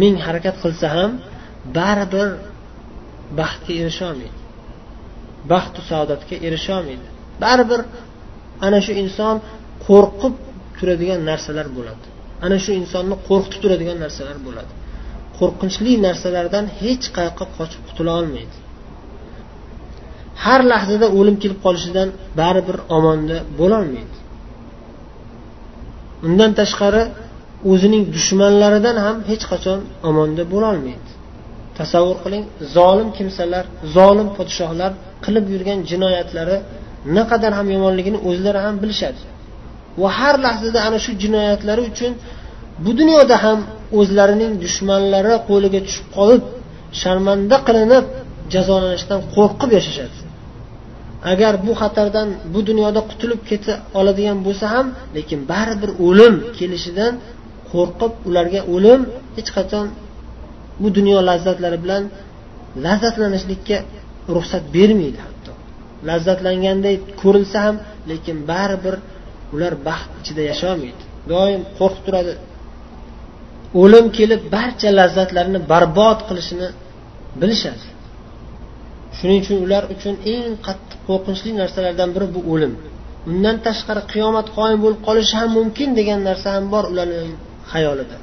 ming 0.00 0.14
harakat 0.26 0.56
qilsa 0.62 0.86
ham 0.96 1.10
baribir 1.78 2.28
baxtga 3.40 3.72
erisholmaydi. 3.82 4.38
Baxtu 5.52 5.80
saodatga 5.90 6.36
erisholmaydi. 6.46 7.06
Baribir 7.44 7.80
ana 8.66 8.78
shu 8.84 8.92
inson 9.02 9.36
qo'rqib 9.86 10.34
turadigan 10.76 11.20
narsalar 11.30 11.66
bo'ladi. 11.76 12.06
Ana 12.44 12.56
shu 12.64 12.70
insonni 12.80 13.16
qo'rqitib 13.28 13.60
turadigan 13.64 13.98
narsalar 14.04 14.36
bo'ladi. 14.46 14.72
Qo'rqinchli 15.38 15.92
narsalardan 16.06 16.64
hech 16.80 17.04
qayoqqa 17.16 17.44
qochib 17.56 17.82
qutula 17.88 18.12
olmaydi. 18.20 18.56
Har 20.44 20.60
lahzada 20.72 21.06
o'lim 21.18 21.36
kelib 21.42 21.58
qolishidan 21.66 22.08
baribir 22.40 22.76
omonda 22.96 23.36
bo'lolmaydi. 23.60 24.16
Undan 26.26 26.50
tashqari 26.60 27.02
o'zining 27.72 28.02
dushmanlaridan 28.14 28.96
ham 29.04 29.16
hech 29.30 29.44
qachon 29.52 29.80
omonda 30.08 30.42
bo'lolmaydi. 30.54 31.10
Tasavvur 31.78 32.18
qiling 32.24 32.44
zolim 32.76 33.08
kimsalar 33.18 33.64
zolim 33.96 34.28
podshohlar 34.36 34.92
qilib 35.24 35.46
yurgan 35.54 35.78
jinoyatlari 35.90 36.56
naqadar 37.16 37.52
ham 37.58 37.66
yomonligini 37.74 38.18
o'zlari 38.28 38.60
ham 38.66 38.74
bilishadi. 38.82 39.20
Va 40.00 40.08
har 40.18 40.34
lahzada 40.44 40.78
ana 40.86 40.98
shu 41.04 41.12
jinoyatlari 41.22 41.82
uchun 41.90 42.12
bu 42.84 42.90
dunyoda 43.00 43.36
ham 43.44 43.58
o'zlarining 43.98 44.52
dushmanlari 44.64 45.34
qo'liga 45.48 45.80
tushib 45.86 46.06
qolib 46.16 46.42
sharmanda 47.00 47.56
qilinib 47.68 48.04
jazolanishdan 48.54 49.20
qo'rqib 49.34 49.70
yashashadi. 49.78 50.18
Agar 51.32 51.52
bu 51.66 51.72
xatardan 51.80 52.28
bu 52.52 52.60
dunyoda 52.68 53.00
qutulib 53.10 53.40
keta 53.50 53.72
oladigan 53.98 54.38
bo'lsa 54.46 54.66
ham 54.74 54.86
lekin 55.16 55.40
baribir 55.52 55.90
o'lim 56.06 56.34
kelishidan 56.58 57.12
qo'rqib 57.72 58.12
ularga 58.28 58.60
o'lim 58.74 59.00
hech 59.36 59.50
qachon 59.56 59.86
bu 60.82 60.88
dunyo 60.96 61.18
lazzatlari 61.28 61.78
bilan 61.84 62.02
lazzatlanishlikka 62.84 63.76
ruxsat 64.34 64.64
bermaydi 64.76 65.18
hatto. 65.26 65.52
Lazzatlanganday 66.08 66.96
ko'rilsa 67.20 67.58
ham 67.66 67.76
lekin 68.10 68.36
baribir 68.50 68.94
ular 69.54 69.72
baxt 69.88 70.10
ichida 70.20 70.42
yasholmaydi. 70.50 71.02
Doim 71.32 71.62
qo'rqib 71.78 72.02
turadi. 72.06 72.32
O'lim 73.82 74.06
kelib 74.18 74.42
barcha 74.54 74.88
lazzatlarni 74.98 75.58
barbod 75.72 76.18
qilishini 76.28 76.68
bilishadi. 77.40 77.86
Shuning 79.16 79.38
uchun 79.42 79.58
ular 79.66 79.82
uchun 79.94 80.14
eng 80.32 80.52
qattiq 80.66 80.98
qo'rqinchli 81.08 81.50
narsalardan 81.60 82.08
biri 82.14 82.26
bu 82.34 82.40
o'lim. 82.52 82.72
Undan 83.30 83.56
tashqari 83.66 84.02
qiyomat 84.12 84.46
qoyim 84.56 84.78
bo'lib 84.84 85.00
qolishi 85.08 85.34
ham 85.40 85.50
mumkin 85.58 85.88
degan 85.98 86.20
narsa 86.28 86.48
ham 86.56 86.64
bor 86.74 86.84
ularning 86.92 87.32
xayolida. 87.72 88.16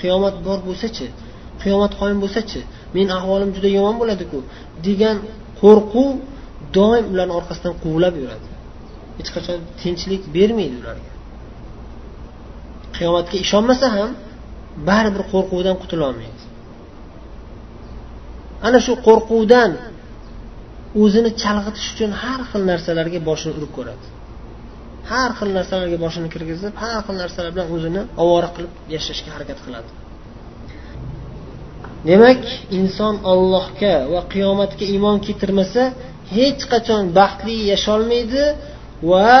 Qiyomat 0.00 0.34
bor 0.46 0.58
bo'lsachi? 0.68 1.06
Qiyomat 1.62 1.92
qoyim 2.00 2.18
bo'lsachi? 2.24 2.60
Meni 2.96 3.10
ahvolim 3.18 3.50
juda 3.56 3.68
yomon 3.78 3.96
bo'ladiku 4.00 4.38
degan 4.86 5.16
qo'rquv 5.60 6.08
doim 6.76 7.04
ularni 7.12 7.34
orqasidan 7.40 7.74
quvlab 7.84 8.14
yuradi. 8.22 8.46
Hech 9.18 9.30
qachon 9.36 9.58
tinchlik 9.80 10.22
bermaydi 10.36 10.76
ularga. 10.82 11.12
Qiyomatga 12.96 13.36
ishonmasa 13.44 13.86
ham 13.96 14.10
baribir 14.88 15.22
qo'rquvdan 15.32 15.76
qutulolmaydi. 15.82 16.42
Ana 18.66 18.78
shu 18.86 18.92
qo'rquvdan 19.06 19.70
o'zini 21.02 21.30
chalg'itish 21.42 21.88
uchun 21.94 22.10
har 22.22 22.40
xil 22.50 22.62
narsalarga 22.70 23.18
boshini 23.28 23.52
urib 23.58 23.72
ko'radi. 23.78 24.06
Har 25.10 25.30
xil 25.38 25.50
narsalarga 25.58 25.98
boshini 26.04 26.28
kirgizib 26.34 26.72
har 26.82 27.00
xil 27.06 27.16
narsalar 27.22 27.50
bilan 27.54 27.68
o'zini 27.76 28.02
ovora 28.22 28.48
qilib 28.54 28.72
yashashga 28.94 29.30
harakat 29.34 29.58
qiladi. 29.64 29.90
Demak 32.08 32.42
inson 32.78 33.14
ollohga 33.32 33.94
va 34.12 34.20
qiyomatga 34.32 34.84
iymon 34.94 35.16
keltirmasa 35.26 35.82
hech 36.36 36.62
qachon 36.72 37.02
baxtli 37.18 37.56
yasholmaydi 37.72 38.44
va 39.10 39.34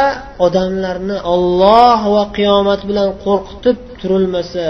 odamlarni 0.46 1.16
olloh 1.34 2.00
va 2.14 2.24
qiyomat 2.36 2.80
bilan 2.88 3.08
qo'rqitib 3.24 3.76
turilmasa 4.00 4.68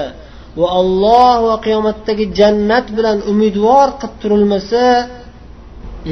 va 0.61 0.69
olloh 0.81 1.35
va 1.49 1.57
qiyomatdagi 1.67 2.25
jannat 2.39 2.87
bilan 2.97 3.19
umidvor 3.33 3.89
qilib 4.01 4.15
turilmasa 4.23 4.85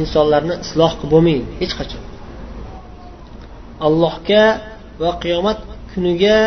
insonlarni 0.00 0.54
isloh 0.64 0.92
qilib 0.98 1.10
bo'lmaydi 1.14 1.44
hech 1.60 1.74
qachon. 1.78 2.02
Allohga 3.86 4.44
va 5.02 5.10
qiyomat 5.22 5.58
kuniga 5.92 6.38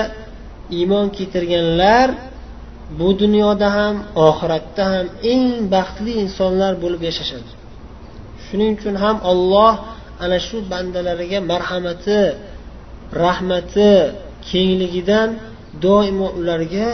iymon 0.78 1.06
keltirganlar 1.16 2.08
bu 3.00 3.08
dunyoda 3.22 3.68
ham 3.78 3.96
oxiratda 4.28 4.84
ham 4.94 5.06
eng 5.34 5.46
baxtli 5.74 6.12
insonlar 6.24 6.74
bo'lib 6.84 7.02
yashashadi. 7.10 7.52
Shuning 8.46 8.72
uchun 8.78 8.96
ham 9.04 9.18
olloh 9.32 9.74
ana 10.24 10.38
shu 10.48 10.58
bandalariga 10.72 11.40
marhamati 11.52 12.22
rahmati 13.24 13.92
kengligidan 14.50 15.30
doimo 15.84 16.28
ularga 16.40 16.88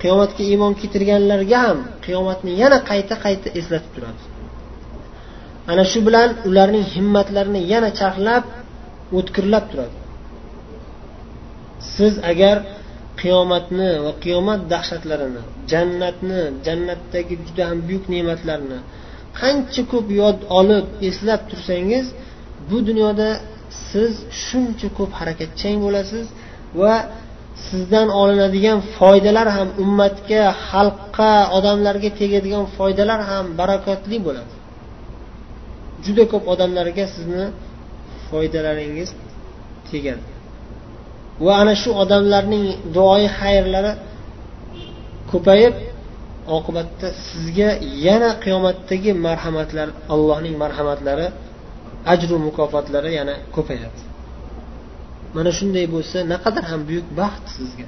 qiyomatga 0.00 0.42
iymon 0.50 0.72
keltirganlarga 0.80 1.58
ham 1.66 1.78
qiyomatni 2.04 2.52
yana 2.62 2.78
qayta 2.90 3.14
qayta 3.24 3.48
eslatib 3.58 3.90
turadi. 3.94 4.22
Ana 5.70 5.84
shu 5.90 5.98
bilan 6.06 6.30
ularning 6.48 6.86
himmatlarini 6.94 7.60
yana 7.72 7.90
charxlab 7.98 8.44
o'tkirlab 9.18 9.64
turadi. 9.70 9.96
Siz 11.94 12.14
agar 12.32 12.56
qiyomatni 13.20 13.90
va 14.04 14.12
qiyomat 14.24 14.60
dahshatlarini 14.72 15.42
jannatni 15.70 16.40
jannatdagi 16.66 17.34
juda 17.46 17.62
ham 17.70 17.78
buyuk 17.88 18.04
ne'matlarni 18.14 18.78
qancha 19.40 19.82
ko'p 19.92 20.06
yod 20.20 20.38
olib 20.58 20.86
eslab 21.08 21.40
tursangiz 21.50 22.06
bu 22.70 22.78
dunyoda 22.88 23.28
siz 23.88 24.12
shuncha 24.44 24.88
ko'p 24.98 25.10
harakatchang 25.18 25.76
bo'lasiz 25.84 26.26
va 26.80 26.94
sizdan 27.66 28.08
olinadigan 28.20 28.78
foydalar 28.96 29.48
ham 29.56 29.68
ummatga 29.84 30.42
xalqqa 30.68 31.32
odamlarga 31.56 32.10
tegadigan 32.20 32.64
foydalar 32.76 33.20
ham 33.30 33.44
barakotli 33.60 34.16
bo'ladi. 34.26 34.52
Juda 36.04 36.24
ko'p 36.32 36.44
odamlarga 36.52 37.04
sizni 37.14 37.44
foydalaringiz 38.28 39.10
tegadi. 39.90 40.24
Va 41.44 41.52
ana 41.62 41.74
shu 41.82 41.90
odamlarning 42.02 42.64
duoyi 42.96 43.28
xayrlari 43.38 43.92
ko'payib 45.30 45.74
oqibatda 46.56 47.08
sizga 47.28 47.70
yana 48.06 48.30
qiyomatdagi 48.44 49.10
marhamatlar 49.26 49.88
allohning 50.14 50.54
marhamatlari 50.62 51.26
ajru 52.14 52.36
mukofotlari 52.46 53.10
yana 53.18 53.34
ko'payadi. 53.54 54.00
Mana 55.36 55.50
shunday 55.58 55.86
bo'lsa 55.94 56.18
naqadar 56.32 56.64
ham 56.70 56.80
buyuk 56.88 57.06
baxt 57.20 57.46
sizga. 57.56 57.86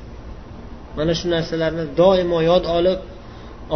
Mana 0.96 1.12
shu 1.18 1.26
narsalarni 1.34 1.84
doimo 2.00 2.38
yod 2.50 2.64
olib 2.78 3.00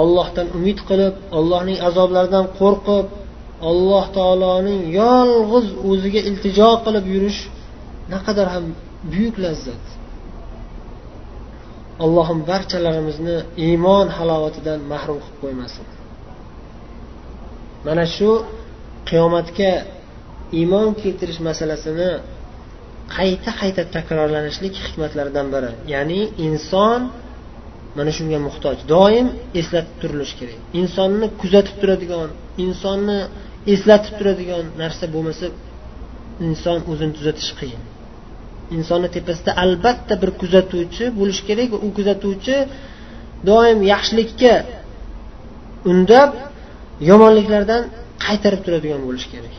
ollohdan 0.00 0.46
umid 0.58 0.78
qilib 0.88 1.14
allohning 1.38 1.78
azoblaridan 1.88 2.46
qo'rqib 2.60 3.06
alloh 3.70 4.04
taoloning 4.16 4.80
yolg'iz 5.00 5.66
o'ziga 5.90 6.20
iltijo 6.28 6.70
qilib 6.84 7.04
yurish 7.14 7.40
naqadar 8.12 8.46
ham 8.54 8.64
buyuk 9.12 9.36
lazzat. 9.44 9.84
Allohim 12.04 12.38
barchalarimizni 12.50 13.36
iymon 13.66 14.06
halovatidan 14.16 14.80
mahrum 14.92 15.18
qilib 15.24 15.38
qo'ymasin. 15.42 15.84
Mana 17.86 18.04
shu 18.16 18.30
qiyomatga 19.08 19.72
iymon 20.60 20.88
keltirish 21.02 21.40
masalasini 21.48 22.10
qayta 23.16 23.50
qayta 23.60 23.82
takrorlanishlik 23.94 24.74
hikmatlaridan 24.84 25.46
biri. 25.54 25.70
Ya'ni 25.94 26.20
inson 26.46 27.00
mana 27.98 28.10
shunga 28.18 28.38
muhtoj. 28.46 28.76
Doim 28.94 29.26
eslatib 29.60 29.94
turilishi 30.02 30.34
kerak. 30.40 30.58
Insonni 30.80 31.26
kuzatib 31.40 31.76
turadigan 31.82 32.28
insonni 32.64 33.18
eslatib 33.74 34.14
turadigan 34.18 34.64
narsa 34.82 35.04
bo'lmasa 35.14 35.46
inson 36.46 36.78
o'zini 36.90 37.12
tuzatish 37.18 37.50
qiyin. 37.60 37.82
Insonni 38.76 39.08
tepasida 39.16 39.50
albatta 39.64 40.14
bir 40.22 40.30
kuzatuvchi 40.40 41.04
bo'lishi 41.18 41.42
kerak 41.48 41.68
va 41.74 41.78
u 41.86 41.88
kuzatuvchi 41.98 42.56
doim 43.48 43.78
yaxshilikka 43.92 44.54
undab 45.90 46.30
yomonliklardan 47.10 47.82
qaytarib 48.24 48.60
turadigan 48.66 49.00
bo'lishi 49.06 49.28
kerak. 49.34 49.54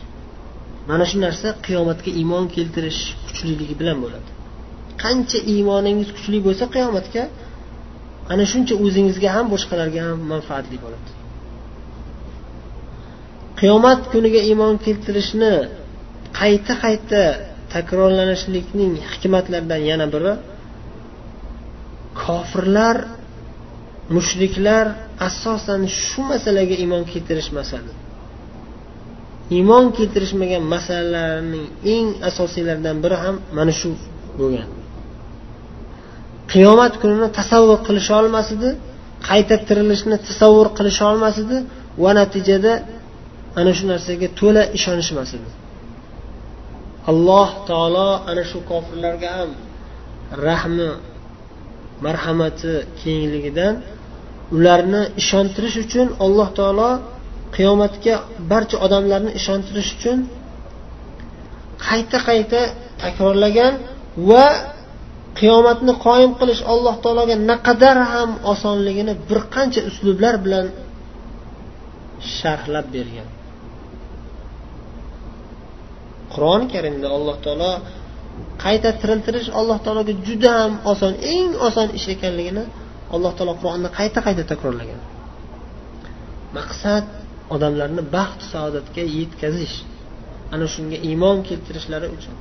Mana 0.90 1.04
shu 1.10 1.16
narsa 1.26 1.48
qiyomatga 1.66 2.10
iymon 2.20 2.44
keltirish 2.56 3.00
kuchliligi 3.26 3.74
bilan 3.80 3.98
bo'ladi. 4.04 4.28
Qancha 5.02 5.38
iymoningiz 5.52 6.08
kuchli 6.16 6.38
bo'lsa 6.46 6.64
qiyomatga 6.74 7.22
ana 8.32 8.44
shuncha 8.52 8.74
o'zingizga 8.84 9.28
ham 9.36 9.46
boshqalarga 9.54 10.00
ham 10.08 10.18
manfaatli 10.32 10.76
bo'ladi. 10.84 11.10
Qiyomat 13.60 14.00
kuniga 14.12 14.40
iymon 14.50 14.74
keltirishni 14.86 15.54
qayta 16.40 16.72
qayta 16.84 17.22
takrorlanishlikning 17.74 18.92
hikmatlaridan 19.10 19.82
yana 19.90 20.06
biri 20.14 20.32
kofirlar 22.22 22.96
mushriklar 24.16 24.86
asosan 25.28 25.82
shu 26.04 26.20
masalaga 26.32 26.74
iymon 26.82 27.02
keltirishmasadi. 27.12 27.90
Iymon 29.56 29.84
keltirishmagan 29.96 30.62
masalalarning 30.74 31.66
eng 31.94 32.06
asosiylaridan 32.28 32.96
biri 33.04 33.16
ham 33.24 33.36
mana 33.56 33.72
shu 33.80 33.90
bo'lgan. 34.40 34.68
Qiyomat 36.52 36.94
kunini 37.02 37.28
tasavvur 37.38 37.78
qilisha 37.86 38.14
olmas 38.22 38.48
edi 38.56 38.70
qayta 39.28 39.54
tirilishni 39.68 40.16
tasavvur 40.28 40.68
qilisha 40.78 41.04
olmas 41.12 41.36
edi 41.44 41.58
va 42.02 42.10
natijada 42.20 42.72
ana 43.60 43.72
shu 43.78 43.84
narsaga 43.92 44.28
to'la 44.40 44.62
ishonishmas 44.78 45.30
edi 45.38 45.48
alloh 47.06 47.48
taolo 47.66 48.10
ana 48.30 48.42
shu 48.50 48.58
kofirlarga 48.70 49.28
ham 49.38 49.50
rahmi 50.48 50.88
marhamati 52.04 52.72
kengligidan 53.00 53.74
ularni 54.56 55.02
ishontirish 55.20 55.76
uchun 55.84 56.08
alloh 56.24 56.48
taolo 56.58 56.90
qiyomatga 57.56 58.14
barcha 58.50 58.76
odamlarni 58.86 59.30
ishontirish 59.40 59.90
uchun 59.96 60.18
qayta 61.86 62.18
qayta 62.28 62.60
takrorlagan 63.02 63.74
va 64.28 64.46
qiyomatni 65.40 65.92
qoyim 66.06 66.32
qilish 66.40 66.62
alloh 66.72 66.94
taologa 67.04 67.34
naqadar 67.50 67.96
ham 68.12 68.30
osonligini 68.52 69.14
bir 69.28 69.40
qancha 69.54 69.80
uslublar 69.90 70.34
bilan 70.44 70.66
sharhlab 72.36 72.86
bergan. 72.94 73.28
Qur'oni 76.34 76.66
karimda 76.74 77.08
alloh 77.16 77.36
taolo 77.44 77.72
qayta 78.64 78.90
tiriltirish 79.00 79.48
alloh 79.60 79.78
taologa 79.84 80.12
juda 80.26 80.50
ham 80.60 80.72
oson 80.92 81.14
eng 81.34 81.50
oson 81.68 81.88
ish 81.98 82.06
ekanligini 82.14 82.64
alloh 83.14 83.32
taolo 83.36 83.54
qur'onda 83.60 83.88
qayta 83.98 84.18
qayta 84.26 84.42
takrorlagan. 84.52 85.00
Maqsad 86.56 87.04
odamlarni 87.54 88.02
baxt 88.16 88.40
saodatga 88.52 89.02
yetkazish 89.18 89.76
ana 90.54 90.66
shunga 90.74 90.98
iymon 91.08 91.36
keltirishlari 91.48 92.08
uchun. 92.16 92.36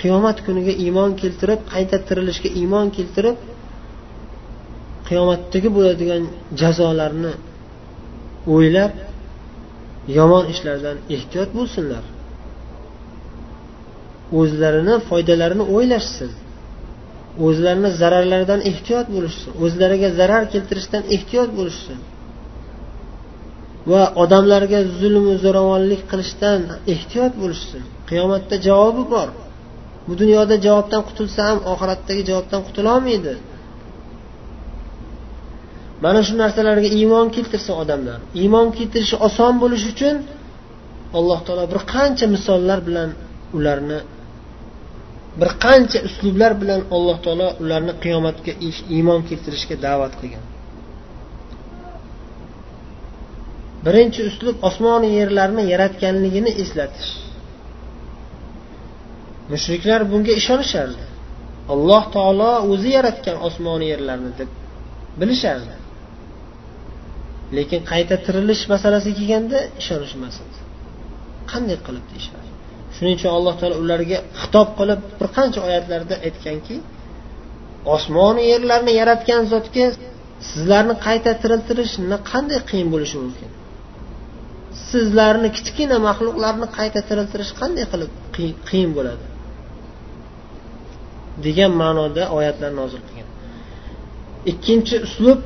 Qiyomat 0.00 0.38
kuniga 0.46 0.72
iymon 0.84 1.10
keltirib 1.22 1.60
qayta 1.72 1.96
tirilishga 2.08 2.48
iymon 2.60 2.86
keltirib 2.96 3.36
qiyomatdagi 5.08 5.68
bo'ladigan 5.76 6.22
jazolarni 6.60 7.32
o'ylab 8.54 8.92
yomon 10.18 10.44
ishlardan 10.52 10.96
ehtiyot 11.14 11.50
bo'lsinlar. 11.58 12.04
O'zlarini 14.38 14.94
foydalarini 15.08 15.64
o'ylashsin. 15.74 16.30
O'zlarini 17.46 17.90
zararlaridan 18.00 18.60
ehtiyot 18.70 19.06
bo'lishsin. 19.14 19.50
O'zlariga 19.64 20.08
zarar 20.20 20.42
keltirishdan 20.52 21.02
ehtiyot 21.16 21.50
bo'lishsin. 21.58 21.98
Va 23.90 24.02
odamlarga 24.22 24.80
zulmu 25.00 25.34
zo'ravonlik 25.44 26.02
qilishdan 26.10 26.60
ehtiyot 26.94 27.32
bo'lishsin. 27.42 27.82
Qiyomatda 28.10 28.56
javobi 28.66 29.04
bor. 29.14 29.28
Bu 30.06 30.12
dunyoda 30.22 30.54
javobdan 30.66 31.02
qutulsa 31.08 31.40
ham 31.48 31.58
oxiratdagi 31.72 32.22
javobdan 32.30 32.60
qutulolmaydi. 32.68 33.34
Mana 36.04 36.20
shu 36.26 36.34
narsalarga 36.42 36.88
iymon 36.98 37.26
keltirsin 37.36 37.74
odamlar 37.82 38.18
iymon 38.42 38.68
keltirishi 38.76 39.16
oson 39.26 39.54
bo'lishi 39.62 39.88
uchun 39.94 40.16
alloh 41.18 41.38
taolo 41.46 41.64
bir 41.72 41.80
qancha 41.94 42.26
misollar 42.34 42.78
bilan 42.88 43.10
ularni 43.56 43.98
bir 45.40 45.50
qancha 45.64 45.98
uslublar 46.08 46.52
bilan 46.62 46.80
alloh 46.96 47.16
taolo 47.24 47.48
ularni 47.62 47.94
qiyomatga 48.04 48.52
iymon 48.96 49.20
keltirishga 49.28 49.76
da'vat 49.86 50.14
qilgan. 50.20 50.44
Birinchi 53.86 54.20
uslub 54.30 54.56
osmon 54.68 55.02
yerlarni 55.18 55.62
yaratganligini 55.72 56.50
eslatish. 56.62 57.10
Mushriklar 59.52 60.00
bunga 60.12 60.32
ishonishardi. 60.40 61.04
Alloh 61.72 62.04
taolo 62.16 62.50
o'zi 62.72 62.90
yaratgan 62.98 63.36
osmon 63.48 63.80
yerlarni 63.92 64.30
deb 64.40 64.50
bilishardi. 65.20 65.74
Lekin 67.56 67.80
qayta 67.92 68.16
tirilish 68.26 68.62
masalasiga 68.72 69.16
kelganda 69.20 69.58
ishonishmas 69.80 70.36
edi 70.44 70.58
qanday 71.52 71.78
qilib 71.86 72.06
deyishardi 72.12 72.49
shuning 72.94 73.14
uchun 73.18 73.30
alloh 73.38 73.54
taolo 73.60 73.76
ularga 73.84 74.18
xitob 74.40 74.68
qilib 74.78 75.00
bir 75.18 75.28
qancha 75.36 75.60
oyatlarda 75.68 76.14
aytganki 76.26 76.76
osmonu 77.94 78.40
yerlarni 78.52 78.92
yaratgan 79.00 79.42
zotga 79.52 79.86
sizlarni 80.50 80.94
qayta 81.06 81.30
tiriltirish 81.42 81.94
qanday 82.32 82.60
qiyin 82.70 82.88
bo'lishi 82.94 83.16
mumkin? 83.24 83.50
Sizlarni 84.90 85.48
kichkina 85.56 85.96
maxluqlarni 86.08 86.66
qayta 86.78 87.00
tiriltirish 87.08 87.52
qanday 87.60 87.84
qilib 87.92 88.12
qiyin 88.70 88.90
bo'ladi? 88.98 89.24
degan 91.46 91.72
ma'noda 91.82 92.22
oyatlar 92.38 92.72
nozil 92.80 93.00
qilgan. 93.08 93.28
Ikkinchi 94.52 94.96
uslub 95.06 95.40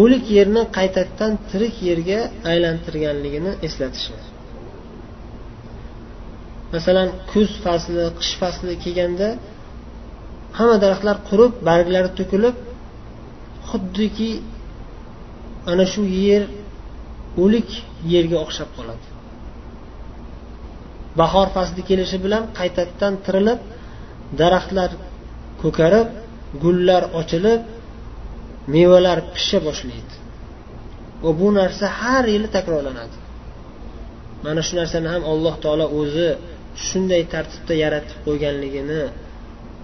o'lik 0.00 0.24
yerni 0.36 0.62
qaytadan 0.78 1.32
tirik 1.50 1.76
yerga 1.88 2.20
aylantirganligini 2.52 3.52
eslatishdir 3.66 4.22
masalan 6.74 7.08
kuz 7.30 7.50
fasli 7.64 8.04
qish 8.18 8.34
fasli 8.40 8.72
kelganda 8.84 9.28
hamma 10.58 10.76
daraxtlar 10.84 11.16
qurib 11.28 11.52
barglari 11.68 12.10
to'kilib 12.18 12.56
xuddiki 13.70 14.30
ana 15.70 15.84
shu 15.92 16.02
yer 16.26 16.42
o'lik 17.42 17.70
yerga 18.12 18.36
o'xshab 18.44 18.70
qoladi. 18.76 19.06
Bahor 21.20 21.48
fasli 21.56 21.82
kelishi 21.90 22.18
bilan 22.24 22.42
qaytadan 22.58 23.14
tirilib 23.24 23.60
daraxtlar 24.40 24.90
ko'karib 25.62 26.08
gullar 26.62 27.02
ochilib 27.20 27.60
mevalar 28.74 29.18
pisha 29.34 29.58
boshlaydi. 29.68 30.14
Va 31.22 31.30
bu 31.40 31.48
narsa 31.58 31.86
har 32.00 32.24
yili 32.34 32.48
takrorlanadi. 32.56 33.16
Mana 34.44 34.60
shu 34.66 34.72
narsani 34.80 35.08
ham 35.14 35.22
alloh 35.32 35.54
taolo 35.64 35.86
o'zi 36.00 36.28
shunday 36.86 37.22
tartibda 37.34 37.74
yaratib 37.84 38.18
qo'yganligini 38.26 39.02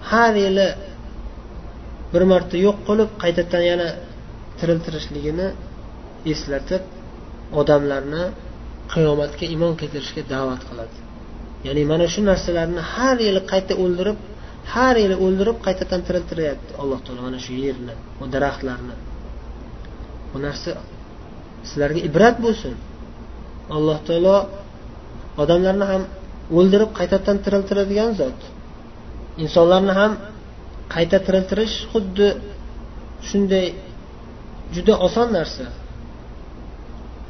har 0.09 0.33
yili 0.45 0.67
bir 2.13 2.23
marta 2.31 2.55
yo'q 2.65 2.77
qilib 2.87 3.09
qaytadan 3.23 3.63
yana 3.71 3.87
tiriltirishligini 4.59 5.47
eslatib 6.33 6.83
odamlarni 7.61 8.23
qiyomatga 8.93 9.45
iymon 9.53 9.73
keltirishga 9.81 10.23
da'vat 10.33 10.61
qiladi. 10.69 10.97
Ya'ni 11.67 11.83
mana 11.91 12.05
shu 12.13 12.21
narsalarni 12.29 12.81
har 12.93 13.17
yili 13.27 13.41
qayta 13.51 13.73
o'ldirib 13.83 14.17
har 14.73 14.95
yili 15.03 15.15
o'ldirib 15.25 15.57
qaytadan 15.65 16.01
tiriltiryapti 16.07 16.71
alloh 16.81 16.99
taolo 17.05 17.21
mana 17.27 17.39
shu 17.45 17.53
yerni 17.65 17.93
u 18.21 18.23
daraxtlarni. 18.33 18.95
Bu 20.31 20.37
narsa 20.45 20.71
sizlarga 21.69 21.99
ibrat 22.09 22.35
bo'lsin. 22.45 22.73
Alloh 23.77 23.97
taolo 24.07 24.37
odamlarni 25.43 25.85
ham 25.91 26.03
o'ldirib 26.55 26.91
qaytadan 26.99 27.37
tiriltiradigan 27.45 28.11
zot. 28.19 28.39
Insonlarni 29.43 29.93
ham 29.99 30.11
qayta 30.93 31.17
tiriltirish 31.25 31.75
xuddi 31.91 32.27
shunday 33.29 33.67
juda 34.75 34.93
oson 35.07 35.27
narsa. 35.37 35.65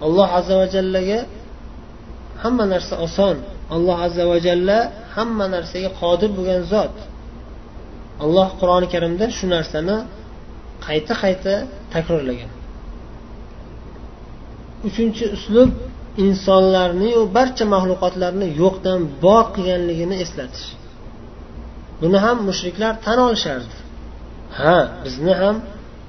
Alloh 0.06 0.28
azza 0.40 0.54
va 0.62 0.68
jallaga 0.76 1.20
hamma 2.44 2.66
narsa 2.74 2.96
oson. 3.08 3.38
Alloh 3.76 3.98
azza 4.08 4.24
va 4.32 4.38
jalla 4.48 4.78
hamma 5.16 5.46
narsaga 5.56 5.90
qodir 6.02 6.30
bo'lgan 6.38 6.62
zot. 6.74 6.96
Alloh 8.24 8.50
qur'oni 8.60 8.88
karimda 8.94 9.26
shu 9.38 9.46
narsani 9.56 9.98
qayta 10.88 11.14
qayta 11.24 11.54
takrorlagan. 11.94 12.52
Uchinchi 14.88 15.26
uslub 15.38 15.70
insonlarniyu 16.26 17.22
barcha 17.38 17.66
maxluqotlarni 17.76 18.48
yo'qdan 18.62 19.00
bor 19.24 19.44
qilganligini 19.56 20.16
eslatish. 20.24 20.68
Buni 22.02 22.18
ham 22.26 22.38
mushriklar 22.50 22.94
tan 23.06 23.18
olishardi. 23.28 23.76
Ha 24.60 24.78
bizni 25.04 25.34
ham 25.42 25.56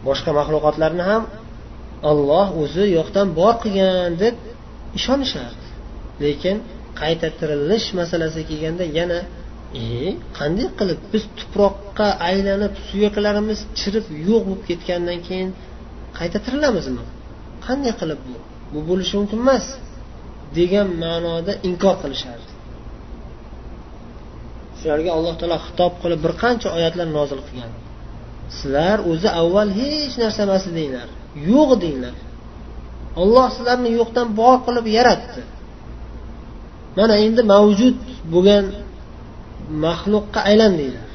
boshqa 0.07 0.31
maxluqotlarni 0.39 1.05
ham 1.11 1.23
olloh 2.11 2.47
o'zi 2.63 2.85
yo'qdan 2.97 3.27
bor 3.39 3.55
qilgan 3.63 4.13
deb 4.23 4.35
ishonishardi. 4.99 5.67
Lekin 6.25 6.57
qayta 7.01 7.29
tirilish 7.39 7.87
masalasiga 8.01 8.47
kelganda 8.51 8.85
yana 8.99 9.21
e 9.83 9.85
qanday 10.39 10.69
qilib 10.79 11.01
biz 11.13 11.25
tuproqqa 11.39 12.09
aylanib 12.31 12.73
suyaklarimiz 12.89 13.61
chirib 13.79 14.07
yo'q 14.29 14.43
bo'lib 14.49 14.63
ketgandan 14.69 15.19
keyin 15.29 15.51
qayta 16.19 16.39
tirilamizmi? 16.45 17.05
Qanday 17.67 17.93
qilib 18.01 18.21
bu? 18.29 18.37
Bu 18.73 18.81
bo'lishi 18.89 19.15
mumkin 19.21 19.39
emas. 19.45 19.67
Degan 20.57 20.89
ma'noda 21.03 21.53
inkor 21.69 21.97
qilishardi. 22.03 22.53
Shularga 24.79 25.11
alloh 25.17 25.35
taolo 25.41 25.59
xitob 25.67 25.93
qilib 26.03 26.21
bir 26.25 26.33
qancha 26.43 26.69
oyatlar 26.77 27.09
nozil 27.19 27.41
qilgan. 27.49 27.73
Sizlar 28.59 28.99
o'zi 29.11 29.29
avval 29.41 29.69
hech 29.81 30.15
narsa 30.23 30.41
emas 30.47 30.65
edinglar 30.71 31.09
yo'q 31.51 31.69
edinglar 31.77 32.17
olloh 33.23 33.47
sizlarni 33.57 33.91
yo'qdan 33.99 34.29
bor 34.41 34.57
qilib 34.67 34.87
yaratdi. 34.99 35.43
Mana 36.99 37.15
endi 37.27 37.43
mavjud 37.53 37.99
bo'lgan 38.33 38.65
maxluqqa 39.85 40.41
aylandinglar 40.51 41.09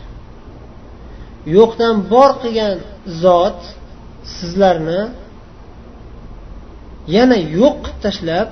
yo'qdan 1.56 1.96
bor 2.14 2.32
qilgan 2.42 2.76
zot 3.24 3.60
sizlarni 4.38 5.02
yana 7.16 7.38
yo'q 7.58 7.76
qilib 7.84 8.00
tashlab 8.06 8.50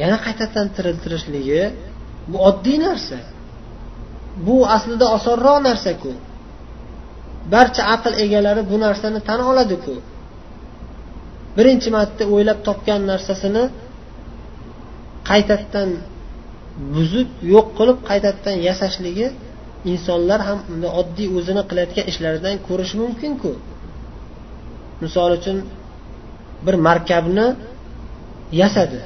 yana 0.00 0.16
qaytadan 0.24 0.66
tiriltirishligi 0.76 1.62
bu 2.30 2.36
oddiy 2.48 2.78
narsa. 2.86 3.18
Bu 4.46 4.56
aslida 4.76 5.06
osonroq 5.16 5.58
narsaku. 5.68 6.12
Barcha 7.52 7.82
aql 7.94 8.12
egalari 8.24 8.62
bu 8.70 8.76
narsani 8.84 9.20
tan 9.28 9.40
oladiku. 9.50 9.94
Birinchi 11.56 11.88
marta 11.96 12.24
o'ylab 12.34 12.58
topgan 12.66 13.00
narsasini 13.10 13.64
qaytadan 15.30 15.90
buzib 16.94 17.28
yo'q 17.52 17.66
qilib 17.78 17.98
qaytadan 18.08 18.56
yasashligi 18.68 19.26
insonlar 19.92 20.40
ham 20.48 20.58
unda 20.72 20.88
oddiy 21.00 21.28
o'zini 21.38 21.62
qilayotgan 21.70 22.04
ishlaridan 22.10 22.54
ko'rishi 22.66 22.96
mumkinku. 23.02 23.52
Misol 25.02 25.30
uchun 25.38 25.56
bir 26.66 26.74
markabni 26.86 27.46
yasadi. 28.62 29.00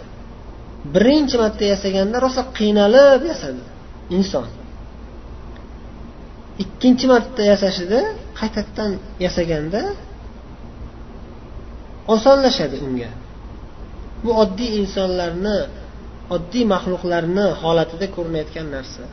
Birinchi 0.94 1.36
marta 1.42 1.64
yasaganda 1.74 2.16
rosa 2.24 2.42
qiynalib 2.58 3.22
yasadi 3.30 3.62
inson. 4.16 4.46
Ikkinchi 6.62 7.06
marta 7.12 7.42
yasashida 7.52 8.00
qaytadan 8.38 8.92
yasaganda 9.24 9.80
osonlashadi 12.14 12.76
unga. 12.86 13.10
Bu 14.22 14.30
oddiy 14.42 14.70
insonlarni 14.82 15.58
oddiy 16.34 16.64
maxluqlarni 16.74 17.46
holatida 17.62 18.06
ko'rinayotgan 18.14 18.66
narsa. 18.76 19.04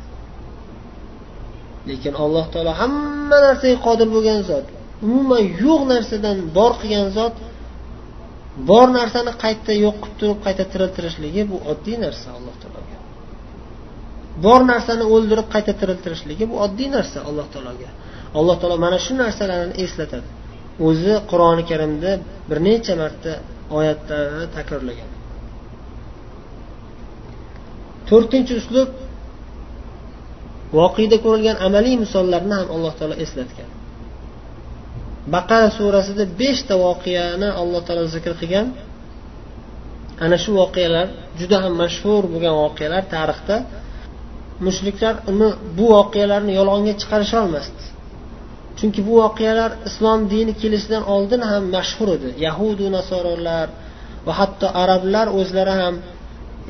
Lekin 1.89 2.13
alloh 2.23 2.45
taolo 2.53 2.71
hamma 2.81 3.37
narsaga 3.47 3.77
qodir 3.87 4.07
bo'lgan 4.15 4.41
zot 4.49 4.65
umuman 5.05 5.43
yo'q 5.63 5.81
narsadan 5.93 6.37
bor 6.57 6.71
qilgan 6.81 7.07
zot 7.17 7.35
bor 8.69 8.87
narsani 8.97 9.31
qayta 9.43 9.73
yo'q 9.85 9.95
qilib 10.03 10.15
turib 10.19 10.39
qayta 10.45 10.63
tiriltirishligi 10.73 11.41
bu 11.51 11.57
oddiy 11.71 11.97
narsa 12.05 12.27
alloh 12.37 12.55
taologa. 12.61 12.97
Bor 14.45 14.61
narsani 14.71 15.05
o'ldirib 15.15 15.47
qayta 15.53 15.73
tiriltirishligi 15.81 16.45
bu 16.51 16.55
oddiy 16.65 16.89
narsa 16.95 17.19
alloh 17.29 17.47
taologa. 17.53 17.89
Alloh 18.39 18.55
taolo 18.61 18.77
mana 18.85 18.97
shu 19.05 19.13
narsalarni 19.23 19.75
eslatadi. 19.85 20.29
O'zi 20.87 21.13
qur'oni 21.31 21.63
karimda 21.71 22.11
bir 22.49 22.57
necha 22.67 22.93
marta 23.01 23.31
oyatlarni 23.77 24.45
takrorlagan. 24.55 25.09
To'rtinchi 28.09 28.53
uslub 28.61 28.89
voqeda 30.79 31.17
ko'rilgan 31.25 31.57
amaliy 31.67 31.95
misollarni 32.03 32.53
ham 32.59 32.67
alloh 32.75 32.93
taolo 32.99 33.15
eslatgan. 33.25 33.69
Baqara 35.33 35.69
surasida 35.77 36.23
beshta 36.41 36.73
voqeani 36.85 37.49
alloh 37.61 37.81
taolo 37.87 38.05
zikr 38.15 38.33
qilgan. 38.41 38.67
Ana 40.23 40.37
shu 40.43 40.51
voqealar 40.61 41.07
juda 41.39 41.57
ham 41.63 41.73
mashhur 41.83 42.23
bo'lgan 42.33 42.55
voqealar 42.63 43.03
tarixda. 43.15 43.55
Mushriklar 44.65 45.15
uni 45.31 45.49
bu 45.77 45.85
voqealarni 45.97 46.51
yolg'onga 46.59 46.93
chiqarisholmasdi 47.01 47.85
chunki 48.77 49.01
bu 49.07 49.13
voqealar 49.23 49.71
islom 49.89 50.19
dini 50.33 50.53
kelishidan 50.61 51.03
oldin 51.15 51.41
ham 51.51 51.63
mashhur 51.75 52.09
edi. 52.17 52.29
Yahudu 52.45 52.85
nasorolar 52.97 53.67
va 54.25 54.33
hatto 54.39 54.67
arablar 54.83 55.27
o'zlari 55.39 55.73
ham 55.81 55.95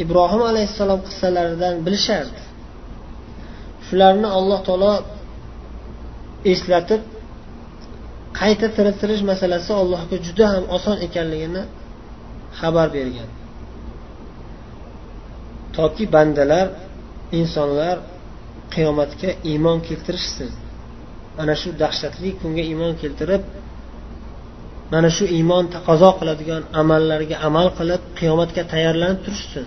ibrohim 0.04 0.42
alayhissalom 0.52 1.00
qissalaridan 1.08 1.74
bilishardi. 1.86 2.40
Shularni 3.88 4.28
alloh 4.38 4.60
taolo 4.68 4.94
eslatib 6.54 7.02
qayta 8.40 8.68
tiriltirish 8.76 9.24
masalasi 9.32 9.72
allohga 9.82 10.18
juda 10.26 10.46
ham 10.54 10.64
oson 10.78 10.98
ekanligini 11.08 11.64
xabar 12.60 12.88
bergan. 12.98 13.30
Toki 15.76 16.06
bandalar 16.16 16.68
insonlar 17.40 17.98
qiyomatga 18.74 19.30
iymon 19.52 19.78
keltirishsin. 19.88 20.52
Ana 21.42 21.54
shu 21.62 21.70
dahshatli 21.82 22.30
kunga 22.42 22.64
iymon 22.72 22.94
keltirib 23.02 23.44
mana 24.92 25.10
shu 25.16 25.26
iymon 25.38 25.66
taqozo 25.76 26.10
qiladigan 26.20 26.64
amallarga 26.82 27.36
amal 27.48 27.68
qilib 27.78 28.02
qiyomatga 28.20 28.64
tayyorlanib 28.72 29.20
turishsin. 29.26 29.66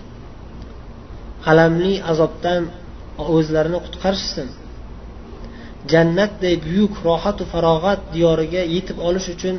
Alamli 1.51 1.93
azobdan 2.11 2.63
o'zlarini 3.35 3.79
qutqarishsin. 3.85 4.47
Jannatday 5.91 6.55
buyuk 6.65 6.93
rohatu 7.07 7.43
farog'at 7.51 7.99
diyoriga 8.15 8.61
yetib 8.75 8.97
olish 9.07 9.27
uchun 9.35 9.55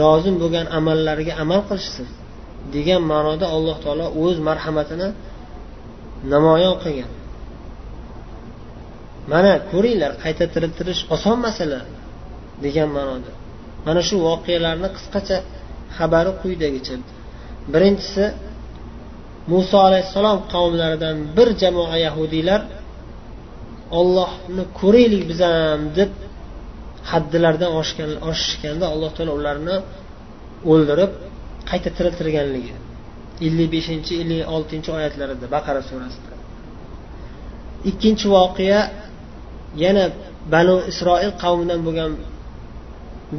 lozim 0.00 0.34
bo'lgan 0.42 0.66
amallarga 0.78 1.32
amal 1.42 1.60
qilishsiz 1.68 2.08
degan 2.74 3.02
ma'noda 3.12 3.46
alloh 3.56 3.76
taolo 3.84 4.06
o'z 4.24 4.36
marhamatini 4.48 5.08
namoyon 6.32 6.76
qilgan. 6.84 7.10
Mana 9.32 9.52
ko'ringlar 9.70 10.12
qayta 10.22 10.44
tiriltirish 10.54 11.02
oson 11.14 11.38
masala 11.46 11.80
degan 12.64 12.88
ma'noda. 12.96 13.30
Mana 13.86 14.00
shu 14.08 14.16
voqealarni 14.28 14.88
qisqacha 14.96 15.36
xabari 15.96 16.32
quyidagicha. 16.40 16.94
Birinchisi 17.72 18.24
muso 19.52 19.78
alayhissalom 19.88 20.38
qavmlaridan 20.52 21.16
bir 21.36 21.48
jamoa 21.62 21.96
yahudiylar 22.06 22.60
ollohni 23.98 24.64
ko'raylik 24.80 25.22
biz 25.30 25.40
ham 25.48 25.82
deb 25.98 26.10
haddilardan 27.10 27.70
oshgan 27.80 28.10
oshishganda 28.30 28.86
alloh 28.92 29.10
taolo 29.16 29.32
ularni 29.40 29.76
o'ldirib 30.72 31.12
qayta 31.70 31.88
tiriltirganligi 31.96 32.74
ellik 33.46 33.68
beshinchi 33.76 34.12
ellik 34.22 34.40
oltinchi 34.54 34.90
oyatlarida 34.98 35.46
baqara 35.56 35.82
surasida. 35.88 36.32
Ikkinchi 37.90 38.26
voqea 38.36 38.80
yana 39.84 40.04
banu 40.54 40.76
isroil 40.92 41.32
qavmidan 41.42 41.80
bo'lgan 41.86 42.12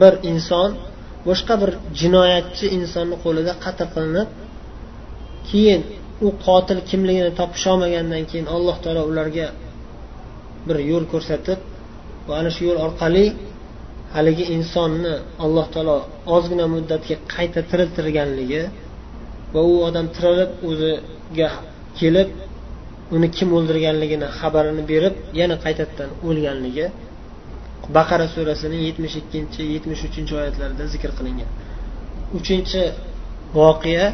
bir 0.02 0.14
inson 0.32 0.70
boshqa 1.28 1.54
bir 1.62 1.72
jinoyatchi 2.02 2.66
insonni 2.78 3.16
qo'lida 3.26 3.54
qatl 3.64 3.88
qilinib 3.96 4.30
keyin 5.50 5.82
u 6.26 6.28
qotil 6.46 6.80
kimligini 6.90 7.32
topisholmagandan 7.40 8.24
keyin 8.30 8.48
alloh 8.56 8.76
taolo 8.84 9.02
ularga 9.12 9.48
bir 10.68 10.78
yo'l 10.92 11.06
ko'rsatib 11.14 11.60
va 12.28 12.34
ana 12.40 12.50
shu 12.56 12.62
yo'l 12.70 12.80
orqali 12.88 13.26
haligi 14.16 14.46
insonni 14.56 15.14
alloh 15.46 15.66
taolo 15.74 15.98
ozgina 16.36 16.66
muddatga 16.76 17.16
qayta 17.34 17.60
tiriltirganligi 17.70 18.62
va 19.54 19.62
u 19.72 19.74
odam 19.88 20.08
tirilib 20.16 20.52
o'ziga 20.70 21.50
kelib 22.00 22.30
uni 23.16 23.28
kim 23.38 23.50
o'ldirganligini 23.58 24.28
xabarini 24.40 24.84
berib 24.92 25.16
yana 25.40 25.56
qaytadan 25.66 26.10
o'lganligi. 26.28 26.86
Baqara 27.98 28.26
surasining 28.36 28.82
yetmish 28.88 29.16
ikkinchi 29.22 29.62
yetmish 29.76 30.02
uchinchi 30.10 30.34
oyatlarida 30.40 30.86
zikr 30.94 31.12
qilingan. 31.18 31.50
Uchinchi 32.38 32.82
voqea 33.58 34.06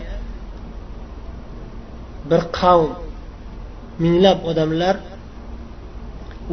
bir 2.30 2.42
qavm 2.60 2.92
minglab 4.04 4.40
odamlar 4.52 4.96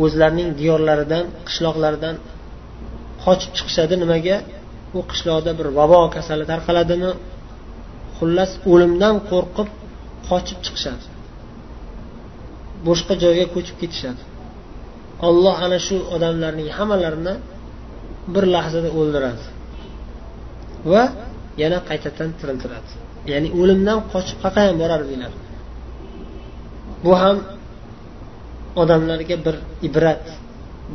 o'zlarining 0.02 0.48
diyorlaridan 0.60 1.24
qishloqlaridan 1.46 2.16
qochib 3.24 3.50
chiqishadi 3.56 3.94
nimaga? 4.02 4.36
U 4.98 5.00
qishloqda 5.10 5.50
bir 5.58 5.66
vabo 5.78 6.00
kasali 6.16 6.44
tarqaladimi? 6.52 7.10
Xullas 8.16 8.52
o'limdan 8.72 9.14
qo'rqib 9.30 9.68
qochib 10.28 10.58
chiqishadi. 10.64 11.04
Boshqa 12.86 13.14
joyga 13.24 13.46
ko'chib 13.54 13.76
ketishadi. 13.82 14.22
Olloh 15.28 15.54
ana 15.66 15.78
shu 15.86 15.96
odamlarning 16.14 16.68
hammalarini 16.76 17.34
bir 18.34 18.44
lahzada 18.54 18.88
o'ldiradi 18.98 19.44
va 20.92 21.02
yana 21.62 21.78
qaytadan 21.88 22.30
tiriltiradi. 22.40 22.90
Ya'ni 23.30 23.48
o'limdan 23.60 23.98
qochib 24.12 24.38
qayerqa 24.44 24.74
borardinglar 24.82 25.32
bu 27.04 27.12
ham 27.22 27.36
odamlarga 28.82 29.36
bir 29.46 29.56
ibrat 29.88 30.24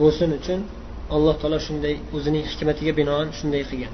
bo'lsin 0.02 0.30
uchun 0.40 0.60
alloh 1.16 1.36
taolo 1.42 1.60
shunday 1.68 1.96
o'zining 2.18 2.44
hikmatiga 2.52 2.92
binoan 3.00 3.28
shunday 3.40 3.64
qilgan. 3.70 3.94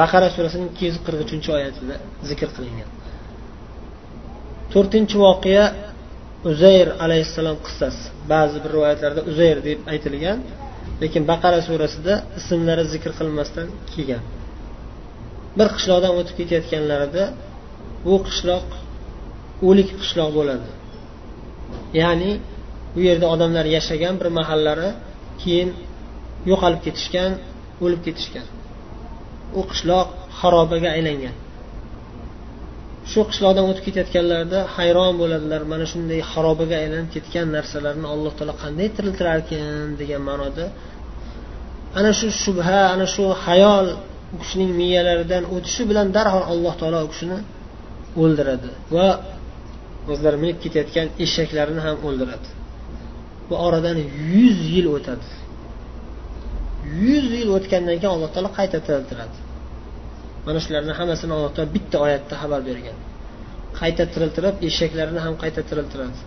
Baqara 0.00 0.28
surasining 0.36 0.68
ikki 0.72 0.84
yuz 0.88 0.96
qirq 1.06 1.20
uchinchi 1.26 1.48
oyatida 1.58 1.94
zikr 2.30 2.48
qilingan. 2.56 2.88
To'rtinchi 4.72 5.16
voqea 5.26 5.64
uzayr 6.50 6.88
alayhissalom 7.04 7.58
qissasi. 7.66 8.02
Ba'zi 8.32 8.56
bir 8.64 8.70
rivoyatlarda 8.76 9.20
uzayr 9.30 9.58
deb 9.68 9.78
aytilgan 9.92 10.38
lekin 11.02 11.22
baqara 11.30 11.60
surasida 11.68 12.14
ismlari 12.38 12.84
zikr 12.94 13.10
qilinmasdan 13.18 13.68
kelgan. 13.92 14.22
Bir 15.58 15.68
qishloqdan 15.76 16.12
o'tib 16.20 16.34
ketayotganlarida 16.40 17.24
bu 18.06 18.14
qishloq 18.26 18.66
o'lik 19.68 19.90
qishloq 20.00 20.30
bo'ladi. 20.38 20.68
Ya'ni 22.00 22.32
bu 22.94 23.00
yerda 23.08 23.26
odamlar 23.34 23.66
yashagan 23.76 24.14
bir 24.20 24.28
mahallari 24.38 24.88
keyin 25.42 25.68
yo'qolib 26.50 26.80
ketishgan 26.86 27.30
o'lib 27.84 28.00
ketishgan. 28.06 28.46
U 29.58 29.60
qishloq 29.70 30.08
xarobaga 30.40 30.88
aylangan. 30.96 31.36
Shu 33.10 33.20
qishloqdan 33.30 33.64
o'tib 33.70 33.84
ketayotganlarida 33.88 34.58
hayron 34.76 35.12
bo'ladilar 35.20 35.62
mana 35.72 35.84
shunday 35.92 36.20
xarobaga 36.32 36.76
aylanib 36.82 37.10
ketgan 37.16 37.46
narsalarni 37.56 38.06
alloh 38.14 38.32
taolo 38.38 38.54
qanday 38.64 38.88
tiriltirarkan 38.96 39.86
degan 40.00 40.22
ma'noda. 40.28 40.64
Ana 41.98 42.10
shu 42.18 42.26
shubha 42.42 42.80
ana 42.94 43.06
shu 43.14 43.24
hayol 43.44 43.86
u 44.34 44.36
kishining 44.42 44.70
miyalaridan 44.80 45.42
o'tishi 45.54 45.82
bilan 45.90 46.06
darhol 46.16 46.44
alloh 46.52 46.74
taolo 46.80 46.98
u 47.06 47.08
kishini 47.12 47.38
o'ldiradi 48.22 48.70
va 48.94 49.06
o'zlari 50.12 50.36
minib 50.42 50.58
ketayotgan 50.64 51.06
eshaklarini 51.24 51.80
ham 51.86 51.96
o'ldiradi. 52.08 52.48
Bu 53.48 53.54
oradan 53.66 53.98
yuz 54.34 54.58
yil 54.74 54.86
o'tadi. 54.96 55.26
Yuz 57.04 57.26
yil 57.38 57.48
o'tgandan 57.56 57.96
keyin 58.00 58.12
alloh 58.16 58.30
taolo 58.34 58.50
qayta 58.58 58.78
tiriltiradi. 58.86 59.36
Mana 60.46 60.58
shularni 60.64 60.92
hammasini 60.98 61.32
alloh 61.36 61.52
taolo 61.56 61.70
bitta 61.76 61.96
oyatda 62.06 62.34
xabar 62.42 62.60
bergan. 62.68 62.96
Qayta 63.80 64.04
tiriltirib 64.12 64.56
eshaklarni 64.68 65.20
ham 65.26 65.34
qayta 65.42 65.60
tiriltiradi. 65.68 66.20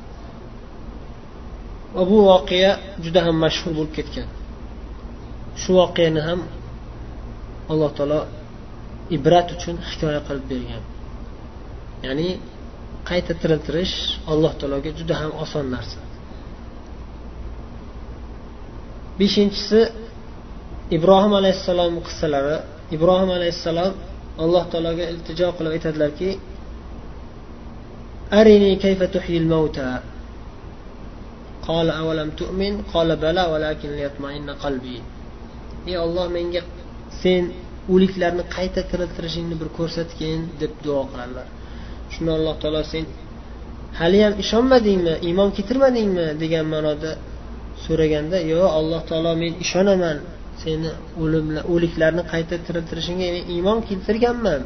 Va 1.95 2.03
bu 2.11 2.17
voqea 2.31 2.71
juda 3.03 3.19
ham 3.25 3.35
mashhur 3.45 3.71
bo'lib 3.77 3.93
ketgan. 3.97 4.27
Shu 5.61 5.71
voqeani 5.79 6.21
ham 6.27 6.39
alloh 7.71 7.91
taolo 7.97 8.19
ibrat 9.17 9.47
uchun 9.55 9.75
hikoya 9.89 10.21
qilib 10.27 10.45
bergan. 10.51 10.83
Ya'ni 12.05 12.29
qayta 13.09 13.33
tiriltirish 13.41 13.95
alloh 14.31 14.53
taologa 14.59 14.89
juda 14.99 15.15
ham 15.21 15.31
oson 15.43 15.65
narsa. 15.75 15.99
beshinchisi 19.20 19.80
ibrohim 20.96 21.32
alayhissalom 21.40 21.92
qissalari 22.06 22.56
ibrohim 22.96 23.30
alayhissalom 23.38 23.92
alloh 24.44 24.64
taologa 24.72 25.04
iltijo 25.12 25.48
qilib 25.56 25.72
aytadilarki 25.76 26.30
arini 28.38 28.70
kayfa 28.84 29.06
tuhyil 29.14 29.46
mauta 29.54 29.88
قال 31.70 31.90
أولم 31.90 32.30
تؤمن 32.40 32.72
قال 32.94 33.08
بلى 33.24 33.44
ولكن 33.52 33.88
ليطمئن 33.98 34.48
قلبي 34.64 34.98
ey 35.90 35.96
olloh 36.04 36.26
menga 36.36 36.62
sen 37.22 37.42
o'liklarni 37.92 38.44
qayta 38.56 38.80
tiriltirishingni 38.90 39.56
bir 39.60 39.68
ko'rsatgin 39.78 40.40
deb 40.60 40.72
duo 40.84 41.02
qiladilar 41.10 41.46
shunda 42.12 42.32
alloh 42.38 42.54
taolo 42.62 42.82
sen 42.92 43.04
haliyam 44.00 44.32
ishonmadingmi 44.42 45.14
iymon 45.28 45.50
keltirmadingmi 45.56 46.26
degan 46.42 46.66
ma'noda 46.74 47.10
so'raganda 47.85 48.37
yo'q 48.53 48.67
alloh 48.79 49.01
taolo 49.09 49.31
men 49.43 49.53
ishonaman 49.65 50.17
seni 50.63 50.89
o'liklarni 51.73 52.23
qayta 52.33 52.55
tiriltirishingga 52.65 53.27
men 53.35 53.43
iymon 53.55 53.79
keltirganman. 53.89 54.61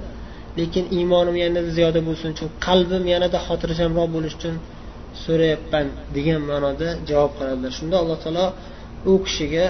Lekin 0.60 0.86
iymonim 0.98 1.36
yanada 1.44 1.70
ziyoda 1.78 2.02
bo'lsin 2.08 2.28
uchun 2.36 2.50
qalbim 2.68 3.04
yanada 3.14 3.38
xotirjamroq 3.48 4.08
bo'lishi 4.16 4.38
uchun 4.40 4.56
so'rayapman 5.24 5.88
degan 6.16 6.42
ma'noda 6.50 6.90
javob 7.10 7.32
qiladilar 7.38 7.72
shunda 7.80 7.96
alloh 8.04 8.18
taolo 8.24 8.46
u 9.12 9.14
kishiga 9.26 9.66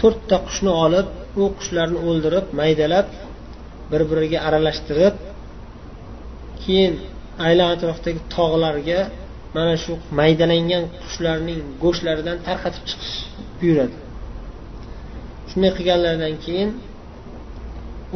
to'rtta 0.00 0.36
qushni 0.46 0.72
olib 0.84 1.06
u 1.42 1.44
qushlarni 1.58 1.98
o'ldirib 2.08 2.46
maydalab 2.60 3.06
bir 3.90 4.02
biriga 4.10 4.38
aralashtirib 4.48 5.14
keyin 6.62 6.92
aylan 7.46 7.68
atrofdagi 7.74 8.20
tog'larga 8.36 9.00
mana 9.56 9.74
shu 9.84 9.92
maydalangan 10.18 10.84
qushlarning 11.02 11.60
go'shtlaridan 11.82 12.36
tarqatib 12.48 12.84
chiqish 12.90 13.16
buyuradi. 13.60 13.96
Shunday 15.50 15.70
qilganlaridan 15.78 16.34
keyin 16.44 16.70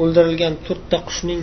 o'ldirilgan 0.02 0.54
to'rtta 0.66 0.98
qushning 1.08 1.42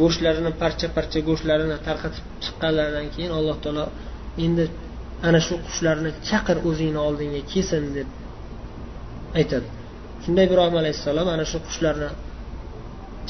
go'shtlarini 0.00 0.52
parcha 0.62 0.86
parcha 0.96 1.18
go'shtlarini 1.28 1.76
tarqatib 1.86 2.24
chiqqanlaridan 2.44 3.06
keyin 3.14 3.32
alloh 3.38 3.56
taolo 3.64 3.84
endi 4.44 4.64
ana 5.28 5.40
shu 5.46 5.54
qushlarni 5.66 6.10
chaqir 6.28 6.56
o'zingni 6.68 7.00
oldingga 7.08 7.40
kelsin 7.52 7.84
deb 7.96 8.08
aytadi. 9.40 9.68
Shunda 10.24 10.40
ibrohim 10.48 10.76
alayhissalom 10.82 11.28
ana 11.34 11.44
shu 11.50 11.58
qushlarni 11.66 12.08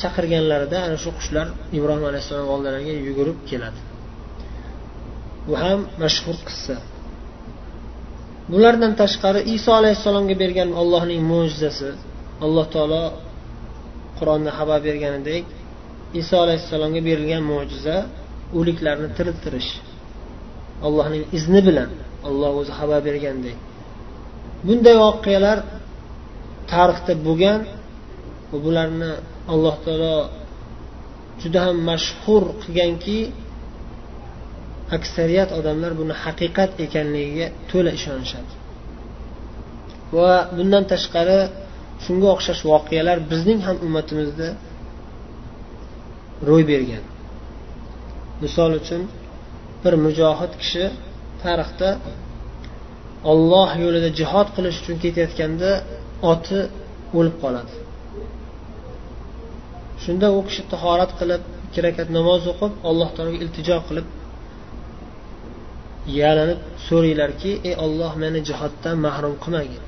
chaqirganlarida 0.00 0.78
ana 0.86 0.96
shu 1.04 1.10
qushlar 1.18 1.46
ibrohim 1.78 2.04
alayhissalom 2.10 2.48
oldilariga 2.54 2.94
yugurib 3.08 3.38
keladi. 3.50 3.80
Bu 5.46 5.54
ham 5.62 5.80
mashhur 6.02 6.36
qissa. 6.48 6.76
Bulardan 8.52 8.92
tashqari 9.02 9.40
iso 9.56 9.70
alayhissalomga 9.80 10.34
bergan 10.42 10.68
allohning 10.80 11.20
mo'jizasi 11.32 11.90
alloh 12.44 12.66
taolo 12.74 13.04
qur'onda 14.18 14.50
xabar 14.58 14.78
berganidek 14.88 15.44
iso 16.20 16.36
alayhissalomga 16.44 17.00
berilgan 17.08 17.42
mo'jiza 17.52 17.96
o'liklarni 18.58 19.08
tiriltirish 19.16 19.70
allohning 20.86 21.24
izni 21.38 21.60
bilan 21.68 21.90
olloh 22.28 22.52
o'zi 22.60 22.72
xabar 22.78 23.00
bergandek. 23.08 23.58
Bunday 24.66 24.96
voqealar 25.04 25.58
tarixda 26.72 27.12
bo'lgan 27.26 27.60
va 28.50 28.56
bularni 28.64 29.10
alloh 29.52 29.76
taolo 29.84 30.16
juda 31.42 31.60
ham 31.66 31.76
mashhur 31.90 32.42
qilganki 32.62 33.18
aksariyat 34.96 35.50
odamlar 35.58 35.92
buni 36.00 36.14
haqiqat 36.24 36.70
ekanligiga 36.84 37.46
to'la 37.70 37.90
ishonishadi. 37.98 38.52
Va 40.16 40.32
bundan 40.56 40.84
tashqari 40.92 41.38
shunga 42.04 42.28
o'xshash 42.34 42.62
voqealar 42.72 43.18
bizning 43.30 43.60
ham 43.66 43.76
ummatimizda 43.86 44.48
ro'y 46.48 46.64
bergan. 46.72 47.04
Misol 48.42 48.70
uchun 48.80 49.02
bir 49.82 49.94
mujohid 50.04 50.52
kishi 50.62 50.84
tarixda 51.42 51.88
olloh 53.30 53.70
yo'lida 53.84 54.10
jihod 54.20 54.48
qilish 54.56 54.78
uchun 54.82 54.96
ketayotganda 55.04 55.70
oti 56.32 56.60
o'lib 57.18 57.36
qoladi. 57.42 57.74
Shunda 60.04 60.26
u 60.38 60.40
kishi 60.48 60.62
tahorat 60.72 61.12
qilib 61.20 61.42
ikki 61.66 61.80
rakat 61.86 62.08
namoz 62.18 62.42
o'qib 62.52 62.72
alloh 62.88 63.08
taologa 63.16 63.38
iltijo 63.44 63.78
qilib 63.88 64.06
yalinib 66.20 66.60
so'ranglarki 66.86 67.52
ey 67.68 67.74
olloh 67.84 68.12
meni 68.22 68.40
jihoddan 68.48 68.96
mahrum 69.06 69.34
qilmagin. 69.44 69.82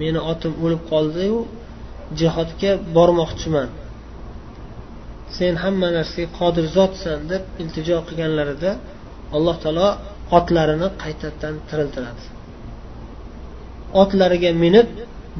Meni 0.00 0.20
otim 0.32 0.52
o'lib 0.64 0.82
qoldiyu 0.92 1.38
jihodga 2.20 2.72
bormoqchiman. 2.96 3.68
Sen 5.36 5.54
hamma 5.64 5.88
narsaga 5.96 6.28
qodir 6.38 6.66
zotsan 6.76 7.20
deb 7.32 7.42
iltijo 7.62 7.98
qilganlarida 8.08 8.70
alloh 9.36 9.56
taolo 9.64 9.88
otlarini 10.38 10.88
qaytadan 11.02 11.54
tiriltiradi. 11.68 12.24
Otlariga 14.02 14.50
minib 14.64 14.88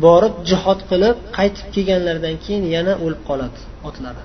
borib 0.05 0.35
jihod 0.51 0.81
qilib 0.91 1.17
qaytib 1.37 1.67
kelganlaridan 1.75 2.37
keyin 2.45 2.65
yana 2.75 2.93
o'lib 3.05 3.23
qoladi 3.29 3.61
otlari 3.89 4.23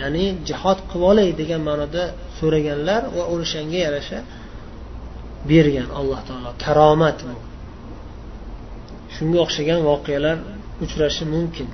ya'ni 0.00 0.24
jihod 0.48 0.78
qilib 0.90 1.04
olay 1.10 1.28
degan 1.40 1.62
ma'noda 1.68 2.04
so'raganlar 2.38 3.02
va 3.16 3.24
o'shanga 3.34 3.78
yarasha 3.86 4.18
bergan 5.48 5.88
alloh 5.98 6.20
taolo 6.28 6.50
karomat 6.64 7.18
bu. 7.26 7.34
Shunga 9.14 9.38
o'xshagan 9.44 9.80
voqealar 9.90 10.36
uchrashi 10.84 11.24
mumkin. 11.34 11.68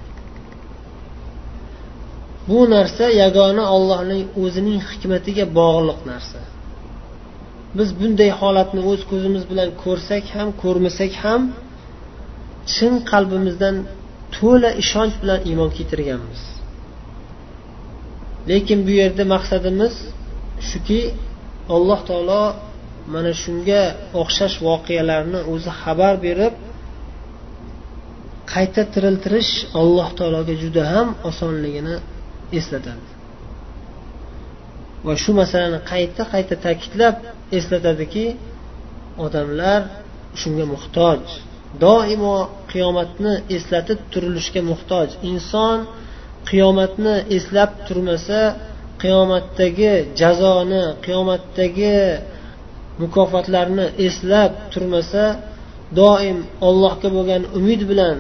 Bu 2.49 2.59
narsa 2.75 3.05
yagona 3.23 3.65
ollohning 3.77 4.23
o'zining 4.43 4.81
hikmatiga 4.91 5.45
bog'liq 5.59 6.01
narsa. 6.11 6.41
Biz 7.79 7.89
bunday 8.01 8.31
holatni 8.41 8.81
o'z 8.91 9.01
ko'zimiz 9.11 9.45
bilan 9.51 9.71
ko'rsak 9.83 10.25
ham 10.37 10.49
ko'rmasak 10.63 11.13
ham 11.25 11.43
chin 12.75 12.93
qalbimizdan 13.11 13.77
to'la 14.37 14.71
ishonch 14.83 15.15
bilan 15.23 15.41
iymon 15.51 15.71
keltirganmiz. 15.77 16.43
Lekin 18.51 18.79
bu 18.87 18.93
yerda 19.01 19.25
maqsadimiz 19.35 19.95
shuki 20.69 21.01
alloh 21.75 22.01
taolo 22.09 22.43
mana 23.13 23.33
shunga 23.43 23.83
o'xshash 24.21 24.57
voqealarni 24.67 25.41
o'zi 25.53 25.71
xabar 25.83 26.15
berib 26.27 26.55
qayta 28.53 28.83
tiriltirish 28.95 29.53
alloh 29.81 30.09
taologa 30.19 30.55
juda 30.63 30.83
ham 30.93 31.09
osonligini 31.31 31.97
eslatadi. 32.59 33.09
Va 35.07 35.15
shu 35.23 35.31
masalani 35.41 35.81
qayta 35.93 36.23
qayta 36.33 36.55
ta'kidlab 36.67 37.17
eslatadiki 37.59 38.27
odamlar 39.25 39.81
shunga 40.41 40.65
muhtoj. 40.75 41.21
Doimo 41.85 42.37
qiyomatni 42.73 43.33
eslatib 43.57 43.99
turilishga 44.13 44.61
muhtoj. 44.71 45.09
Inson 45.31 45.79
qiyomatni 46.51 47.15
eslab 47.37 47.71
turmasa 47.87 48.41
qiyomatdagi 49.03 49.95
jazoni 50.21 50.85
qiyomatdagi 51.05 51.97
mukofotlarni 53.03 53.87
eslab 54.07 54.53
turmasa 54.73 55.25
doim 56.01 56.39
ollohga 56.69 57.09
bo'lgan 57.17 57.43
umid 57.59 57.83
bilan 57.91 58.17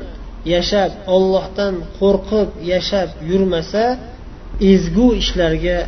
yashab 0.54 0.90
ollohdan 1.14 1.74
qo'rqib 1.98 2.48
yashab 2.72 3.08
yurmasa 3.30 3.84
ezgu 4.72 5.08
ishlarga 5.22 5.78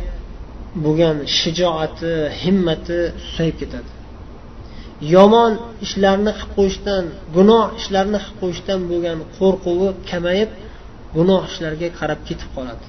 bo'lgan 0.83 1.17
shijoati 1.37 2.13
himmati 2.41 2.99
susayib 3.25 3.55
ketadi. 3.61 3.89
Yomon 5.15 5.53
ishlarni 5.85 6.31
qilib 6.39 6.51
qo'yishdan 6.57 7.03
gunoh 7.35 7.65
ishlarni 7.79 8.19
qilib 8.23 8.37
qo'yishdan 8.41 8.79
bo'lgan 8.91 9.19
qo'rquvi 9.37 9.89
kamayib 10.09 10.51
gunoh 11.17 11.41
ishlarga 11.51 11.87
qarab 11.99 12.19
ketib 12.27 12.49
qoladi. 12.55 12.85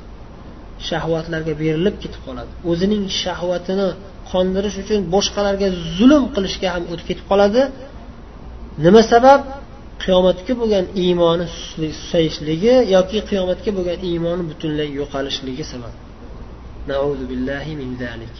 Shahvatlarga 0.89 1.53
berilib 1.63 1.97
ketib 2.03 2.23
qoladi. 2.27 2.51
O'zining 2.71 3.05
shahvatini 3.23 3.89
qondirish 4.33 4.77
uchun 4.83 5.01
boshqalarga 5.15 5.69
zulm 5.97 6.25
qilishga 6.35 6.69
ham 6.75 6.85
o'tib 6.93 7.07
ketib 7.11 7.27
qoladi. 7.33 7.63
Nima 8.85 9.03
sabab? 9.13 9.41
Qiyomatga 10.05 10.53
bo'lgan 10.61 10.87
iymoni 11.05 11.47
susayishligi 11.55 12.75
yoki 12.97 13.19
qiyomatga 13.31 13.71
bo'lgan 13.77 13.99
iymoni 14.11 14.43
butunlay 14.51 14.89
yo'qolishligi 15.01 15.65
sabab. 15.73 15.95
Min 17.81 17.91
zalik. 18.03 18.35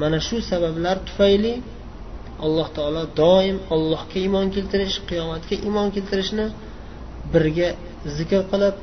Mana 0.00 0.18
shu 0.26 0.36
sabablar 0.50 0.96
tufayli 1.08 1.54
alloh 2.44 2.68
taolo 2.76 3.02
doim 3.22 3.56
allohga 3.74 4.16
iymon 4.24 4.46
keltirish 4.56 4.96
qiyomatga 5.10 5.54
iymon 5.66 5.88
keltirishni 5.96 6.46
birga 7.32 7.68
zikr 8.16 8.40
qilib 8.50 8.74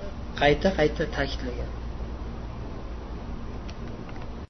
qayta 0.42 0.70
qayta 0.80 1.04
ta'kidlagan. 1.16 1.70